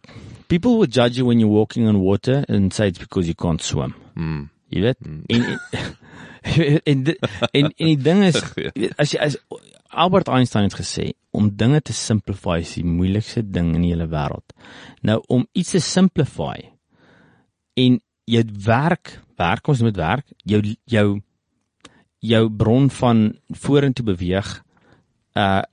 [0.47, 3.61] People will judge you when you're walking on water and say it's because you can't
[3.61, 3.95] swim.
[4.15, 4.45] Mm.
[4.71, 4.97] Jy weet?
[5.03, 5.59] En en
[6.91, 7.17] en, di-
[7.51, 8.39] en en die ding is
[9.01, 9.37] as jy as
[9.87, 14.09] Albert Einstein het gesê om dinge te simplify is die moeilikste ding in die hele
[14.11, 14.53] wêreld.
[15.05, 16.57] Nou om iets te simplify
[17.77, 21.07] en jou werk, werk ons met werk, jou jou
[22.19, 23.27] jou bron van
[23.63, 24.53] vorentoe beweeg
[25.37, 25.63] uh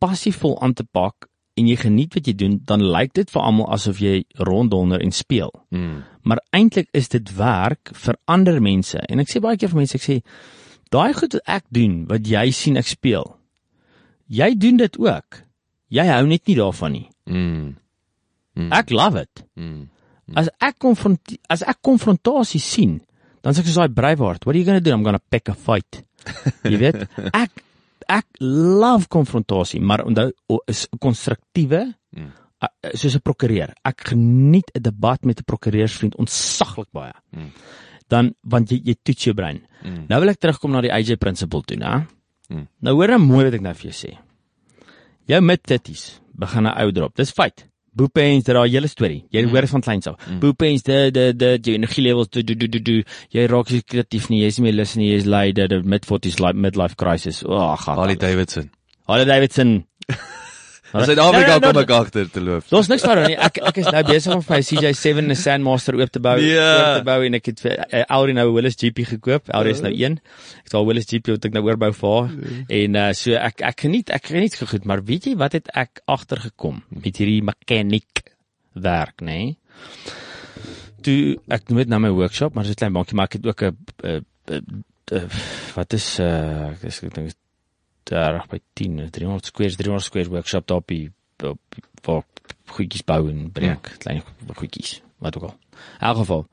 [0.00, 3.70] passievol aan te pak en jy geniet wat jy doen, dan lyk dit vir almal
[3.72, 6.02] asof jy ronddonder en speel Mm.
[6.22, 9.94] maar eintlik is dit werk vir ander mense en ek sê baie keer vir mense
[9.96, 10.20] ek sê
[10.90, 13.36] daai goed wat ek doen wat jy sien ek speel
[14.28, 15.42] jy doen dit ook
[15.90, 17.76] jy hou net nie daarvan nie Mm.
[18.56, 18.72] Mm.
[18.72, 19.88] ek love it Mm.
[20.34, 23.00] as ek konfront as ek konfrontasie sien
[23.42, 25.24] dan sê ek soos daai Braveheart what are you going to do i'm going to
[25.30, 26.02] pick a fight
[26.64, 27.50] jy weet ek
[28.08, 30.32] ek love konfrontasie maar onthou
[30.68, 32.30] is konstruktiewe Mm.
[32.62, 33.74] uh, soos 'n prokureur.
[33.84, 37.12] Ek geniet 'n debat met 'n prokureursvriend ontsaglik baie.
[37.30, 37.52] Mm.
[38.08, 39.60] Dan want jy jy toets jou brein.
[39.84, 40.06] Mm.
[40.08, 42.06] Nou wil ek terugkom na die AJ principle toe, né?
[42.48, 42.68] Mm.
[42.80, 44.18] Nou hoor nou mooi wat ek nou vir jou sê.
[45.26, 47.14] Jou mid-30s begin 'n ou drop.
[47.16, 47.66] Dis feit.
[47.96, 49.22] Boepens dit daai hele storie.
[49.32, 49.50] Jy Mm.
[49.50, 50.16] hoor dit van kleins af.
[50.40, 53.02] Boepens de de de jou energie levels do do do do do.
[53.32, 56.54] Jy raak nie kreatief nie, jy's nie meer lus nie, jy's lui, dit mid-40s life
[56.56, 57.42] midlife crisis.
[57.44, 57.96] O, oh, gat.
[57.96, 58.70] Harley Davidson.
[59.08, 59.86] Harley Davidson.
[60.94, 62.64] In Suid-Afrika Nee, nee, kom ek agter te loop.
[62.70, 63.36] Daar's niks aan nie.
[63.36, 66.68] Ek ek is nou besig om vir my CJ7 'n Sandmaster oop te bou, Ja.
[66.76, 69.48] oop te bou en ek het vir uh, Audi nou 'n Willis GP gekoop.
[69.50, 70.12] Audi is nou 1.
[70.58, 72.30] Ek het al Willis GP wat ek nou oorbou vir haar.
[72.68, 75.68] En uh, so ek ek geniet ek geniet so goed, maar weet jy wat het
[75.74, 78.34] ek agtergekom met hierdie mechanic
[78.74, 79.26] werk, nê?
[79.26, 79.56] Nee?
[81.02, 83.62] Toe ek doen dit na my workshop, maar is klein bankie, maar ek het ook
[83.62, 84.20] 'n uh,
[84.50, 84.60] uh,
[85.12, 85.22] uh,
[85.74, 87.34] wat is uh ek is- ek dink
[88.10, 91.10] daar by 10 300 squares 300 squares workshop daar op die
[91.44, 92.24] op waar
[92.76, 93.98] goedjies bou en breek, hmm.
[94.02, 94.22] klein
[94.56, 95.54] goedjies, wat ook al.
[95.76, 96.44] In elk geval.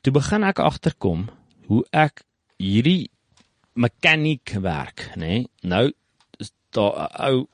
[0.00, 1.28] Toe begin ek agterkom
[1.70, 2.24] hoe ek
[2.60, 3.10] hierdie
[3.80, 5.44] mechaniek werk, nê?
[5.44, 5.46] Nee?
[5.62, 5.86] Nou
[6.38, 7.48] is daar 'n ou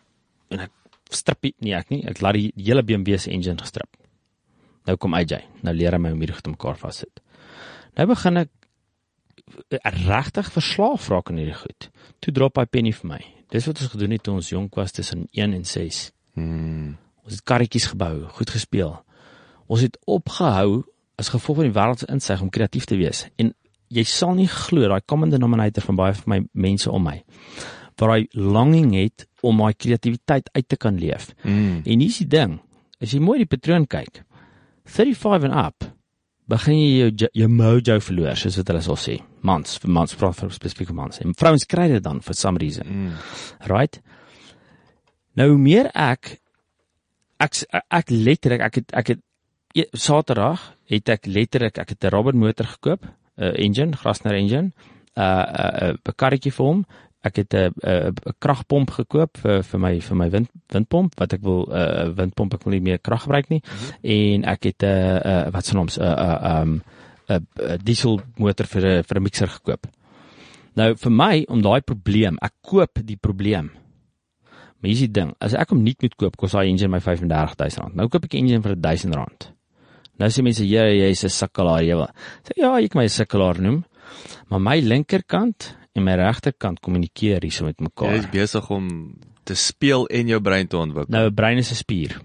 [0.49, 0.73] en ek
[1.11, 3.97] strip nie nee, ek nie, ek laat die hele BMW se engine gestrip.
[4.87, 7.21] Nou kom AJ, nou leer hy my om hierdie goed te mekaar vassit.
[7.97, 8.51] Nou begin ek
[9.71, 11.89] regtig verslaaf raak aan hierdie goed.
[12.25, 13.21] Toe drop hy penny vir my.
[13.55, 16.01] Dis wat ons gedoen het toe ons jonk was tussen 1 en 6.
[16.35, 16.97] Mm.
[17.27, 18.93] Ons het karretjies gebou, goed gespeel.
[19.67, 20.85] Ons het opgehou
[21.19, 23.25] as gevolg van die wêreld se insig om kreatief te wees.
[23.41, 23.55] En
[23.89, 27.21] jy sal nie glo daai common denominator van baie van my mense om my
[27.97, 31.31] waar hy longing het om daai kreatiwiteit uit te kan leef.
[31.43, 31.81] Mm.
[31.85, 32.59] En hier's die ding,
[33.01, 34.21] as jy mooi die patroon kyk,
[34.85, 35.87] 35 and up
[36.49, 39.21] begin jy jou jo- jou mojo verloor, soos wat hulle sal sê.
[39.43, 41.21] Mans, vir mans praat vir spesifieke mans.
[41.21, 42.87] En vrouens kry dit dan for some reason.
[42.87, 43.13] Mm.
[43.67, 44.01] Right?
[45.37, 46.39] Nou meer ek
[47.39, 49.21] ek ek letterlik ek het ek het
[49.77, 53.05] e- Saterdag het ek letterlik ek het 'n Robert motor gekoop,
[53.39, 54.73] 'n engine, Grasner engine,
[55.17, 56.87] 'n 'n 'n karretjie vir hom.
[57.27, 61.33] Ek het 'n 'n 'n kragpomp gekoop vir vir my vir my wind windpomp wat
[61.33, 63.63] ek wil 'n uh, windpomp ek wil nie meer krag gebruik nie.
[63.63, 63.91] Mm -hmm.
[64.03, 66.83] En ek het 'n uh, uh, wat se naam 'n 'n um
[67.29, 69.87] 'n 'n diesel motor vir 'n vir 'n mixer gekoop.
[70.77, 73.71] Nou vir my om daai probleem, ek koop die probleem.
[74.81, 77.95] Maar hier's die ding, as ek hom nuut moet koop, kos daai engine my R35000.
[77.97, 79.53] Nou koop ek 'n engine vir R1000.
[80.19, 82.09] Nou sê mense, "Ja, jy's 'n sukkelaar, jy wil."
[82.45, 83.85] Sê ja, jy kan my 'n sukkelaar noem.
[84.49, 88.15] Maar my linkerkant en my regterkant kommunikeer hierso met Jy mekaar.
[88.21, 88.89] is besig om
[89.45, 91.13] te speel en jou brein te ontwikkel.
[91.13, 92.21] Nou 'n brein is 'n spier.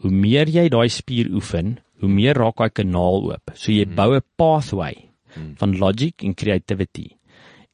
[0.00, 3.50] Hoe meer jy daai spier oefen, hoe meer raak daai kanaal oop.
[3.54, 5.10] So jy bou 'n pathway
[5.56, 7.16] van logic en creativity.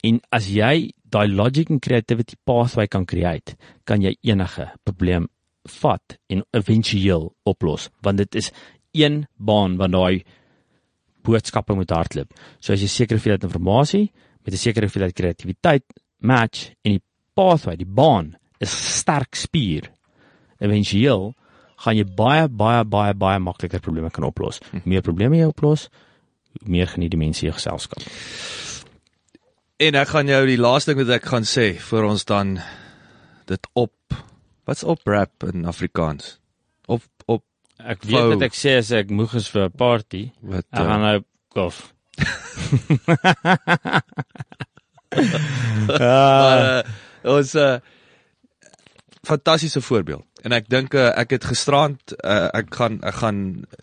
[0.02, 5.28] En as jy daai logic en creativity pathway kan create, kan jy enige probleem
[5.80, 8.52] vat en éventueel oplos, want dit is
[8.92, 10.24] een baan wat daai
[11.26, 12.32] boodskappe moet hardloop.
[12.60, 14.10] So as jy sekere hoeveelheid inligting
[14.46, 15.84] met 'n sekere hoeveelheid kreatiwiteit
[16.22, 17.02] match en die
[17.34, 19.90] pathway, die baan is sterk spier.
[20.62, 21.34] Éventueel
[21.84, 24.60] gaan jy baie baie baie baie makliker probleme kan oplos.
[24.70, 25.88] Hoe meer probleme jy oplos,
[26.60, 28.00] hoe meer geniet die mense jou geselskap.
[29.76, 32.56] En ek gaan jou die laaste ding wat ek gaan sê vir ons dan
[33.50, 33.92] dit op
[34.64, 36.38] wat's op rap in Afrikaans?
[36.86, 37.44] Op op
[37.76, 41.04] Ek weet wat ek sê as ek moeg is vir 'n party, wat ek gaan
[41.04, 41.18] uh, nou
[42.16, 44.02] kof.
[45.86, 46.82] Ah, uh,
[47.36, 47.76] ons uh,
[49.22, 50.24] fantastiese voorbeeld.
[50.46, 53.40] En ek dink uh, ek het gisterand uh, ek gaan ek gaan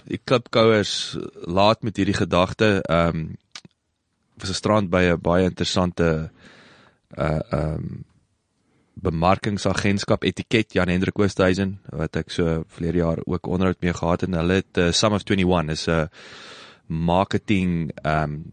[0.08, 1.18] die klipkouers
[1.48, 3.26] laat met hierdie gedagte ehm um,
[4.40, 6.30] was 'n strand by 'n baie interessante
[7.18, 8.06] uh ehm um,
[8.94, 14.30] bemarkingsagentskap etiket Jan Hendrik Oosthuizen wat ek so verlede jaar ook onderhoud mee gehad het
[14.30, 16.10] en hulle het uh, Sum of 21 is 'n
[16.94, 18.44] marketing um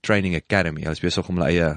[0.00, 0.82] training academy.
[0.86, 1.70] Hulle is besig om hulle eie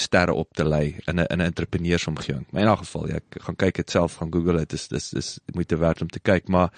[0.00, 2.46] sterre op te lei in 'n in 'n entrepreneursomgewing.
[2.50, 4.70] Maar in elk geval, ja, ek gaan kyk dit self, gaan Google dit.
[4.70, 6.70] Dis dis dis moeite werd om te kyk, maar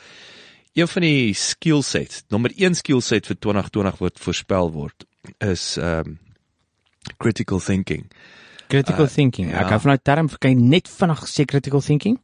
[0.75, 5.05] een van die skill sets, nommer 1 skill set vir 2020 word voorspel word
[5.39, 6.19] is um
[7.19, 8.11] critical thinking.
[8.69, 9.51] critical Uh, thinking.
[9.51, 9.61] ja.
[9.61, 12.19] Ek hou van daai term, kan jy net vinnig sê critical thinking?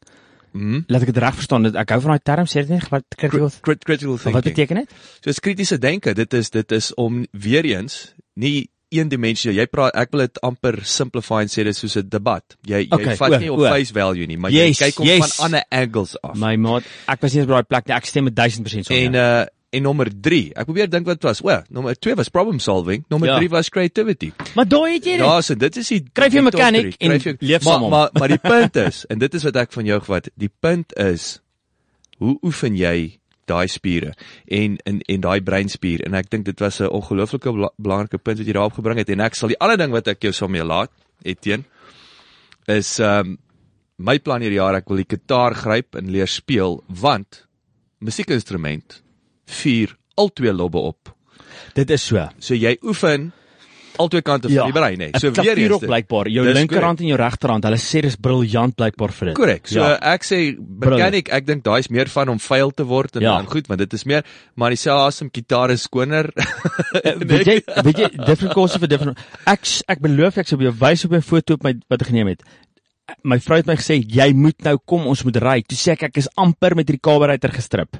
[0.53, 0.85] Mhm.
[0.89, 1.67] Laat ek dit reg verstaan.
[1.77, 4.35] Ek hou van daai term, sê dit net wat critical Crit critical thinking.
[4.35, 4.91] Wat beteken dit?
[5.25, 6.15] So is kritiese denke.
[6.15, 9.53] Dit is dit is om weer eens nie een dimensie.
[9.53, 12.43] Jy praat ek wil dit amper simplify en sê dit is soos 'n debat.
[12.65, 15.37] Jy jy Okay, vat nie op face value nie, maar Yes, jy kyk hom yes.
[15.37, 16.35] van ander angles af.
[16.37, 17.95] My maat, ek was nie eens by daai plek nie.
[17.97, 18.97] Ek stem met 1000% saam.
[18.97, 20.53] en uh en nommer 3.
[20.57, 21.43] Ek probeer dink wat was.
[21.45, 23.37] O, nommer 2 was problem solving, nommer Ja.
[23.39, 24.33] 3 was creativity.
[24.55, 25.27] maar daai het jy dit.
[25.27, 27.11] Ja, so dit is die Kryf top mechanic en
[27.41, 27.91] leef maar, saam hom.
[27.91, 30.29] maar maar die punt is en dit is wat ek van jou gevat.
[30.37, 31.41] Die punt is
[32.19, 34.15] hoe oefen jy daai spiere
[34.47, 38.39] en en en daai breinspier en ek dink dit was 'n ongelooflike bela belangrike punt
[38.39, 40.49] wat jy daarop gebring het en ek sal die ander ding wat ek jou sal
[40.49, 40.91] mee laat
[41.25, 41.65] Etienne
[42.67, 43.39] is ehm um,
[43.99, 47.47] my plan hierdie jaar ek wil die gitaar gryp en leer speel want
[48.01, 49.01] musiekinstrument
[49.49, 51.13] vier al twee lobbe op.
[51.75, 52.29] Dit is so.
[52.43, 53.31] So jy oefen
[53.99, 55.07] al twee kante van die brein hè.
[55.19, 56.29] So Ja, weer eens dit- blykbaar.
[56.31, 59.35] Jou linkerhand en jou regterhand, hulle sê dis briljant blykbaar vir dit.
[59.37, 59.67] Korrek.
[59.67, 59.89] So ja.
[59.97, 60.13] ja.
[60.15, 63.37] ek sê mechanic, ek dink daai's meer van om vuil te word en Ja.
[63.41, 64.23] dan goed, want dit is meer
[64.55, 66.31] maar dieselfde asem gitaar is skoner.
[67.05, 69.19] Eh, weet jy, weet jy, different course vir different.
[69.47, 72.09] Ek ek beloof ek sou vir jou wys op 'n foto op my wat ek
[72.09, 72.43] geneem het.
[73.25, 75.63] My vrou het my gesê jy moet nou kom ons moet ry.
[75.63, 77.97] Toe sê ek ek is amper met hierdie kaberuiter gestrip.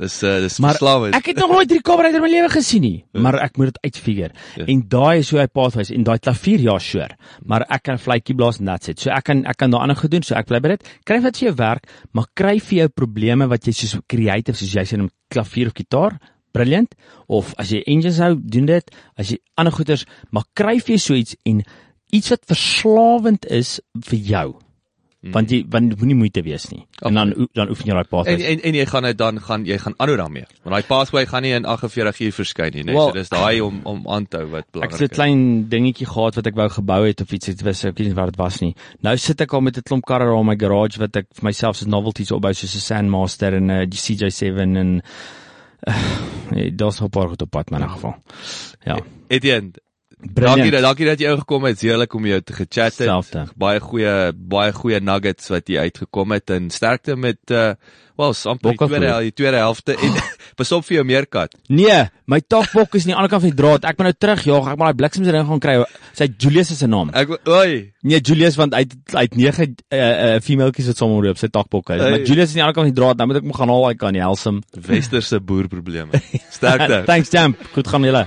[0.00, 1.14] Dis uh, dis Maar verslawend.
[1.14, 3.78] ek het nog nooit hierdie kaberuiter in my lewe gesien nie, maar ek moet dit
[3.86, 4.32] uitfigure.
[4.58, 4.66] Ja.
[4.66, 7.14] En daai is hoe hy pathways en daai klavier ja sure,
[7.46, 8.98] maar ek kan vletjie blaas en that's it.
[9.00, 10.92] So ek kan ek kan daai ander goed doen, so ek bly by dit.
[11.06, 14.74] Kry wat vir jou werk, maar kry vir jou probleme wat jy soos creative soos
[14.74, 16.18] jy sê in klavier of gitaar
[16.54, 16.94] Brilliant
[17.26, 18.92] of as jy engines hou, doen dit.
[19.18, 21.64] As jy ander goeters, maar kry vir jou so iets en
[22.14, 24.46] iets wat verslawend is vir jou.
[25.32, 26.86] Want jy want moenie moeite wees nie.
[27.00, 28.44] En dan dan oefen jy daai En pathway.
[28.44, 30.44] en en jy gaan dit dan gaan jy gaan aanhou daarmee.
[30.62, 32.94] Want daai pathway gaan nie in 48 uur verskyn nie, nee.
[32.94, 35.68] Wel- so dis daai om om aan te hou wat Ek belangrik het 'n klein
[35.68, 38.26] dingetjie gehad wat ek wou gebou het of iets het was ek weet nie wat
[38.26, 38.74] dit was nie.
[39.00, 41.44] Nou sit ek al met 'n klomp karre daar in my garage wat ek vir
[41.44, 45.02] myself as novelties opbou soos 'n Sandmaster en 'n CJ7 en
[45.88, 45.94] uh,
[46.50, 48.14] nee, daar's 'n paar goed op pad maar in elk geval.
[48.84, 48.98] Ja.
[49.28, 49.70] Etienne,
[50.20, 51.80] dankie dat dankie dat jy ingekom het.
[51.84, 53.08] Heerlik om jou te gechat het.
[53.08, 53.46] Selfde.
[53.56, 57.74] Baie goeie baie goeie nuggets wat jy uitgekom het en sterkte met uh
[58.14, 58.98] wel, amper die Bokkenvloer.
[59.00, 60.12] tweede hel- die tweede helfte en
[60.58, 61.54] pas op vir jou meerkat.
[61.66, 63.84] Nee, my takbok is aan die ander kant van die draad.
[63.90, 64.68] Ek moet nou terugjaag.
[64.70, 65.74] Ek moet daai bliksems erin gaan kry.
[66.14, 67.10] Sy Julius is sy naam.
[67.10, 71.16] Ek oei, Nee, Julius want hy het hy het 9 uh, uh, femaleetjies wat saam
[71.18, 72.04] op sy takbokke is.
[72.04, 73.18] Maar Julius is aan die ander kant van die draad.
[73.18, 73.88] Nou moet ek hom gaan haal.
[73.88, 74.62] Hy kan nie helsem.
[74.86, 76.22] westerse boerprobleme.
[76.54, 77.02] Sterkte.
[77.10, 77.58] Thanks champ.
[77.74, 78.26] Goed gaan julle.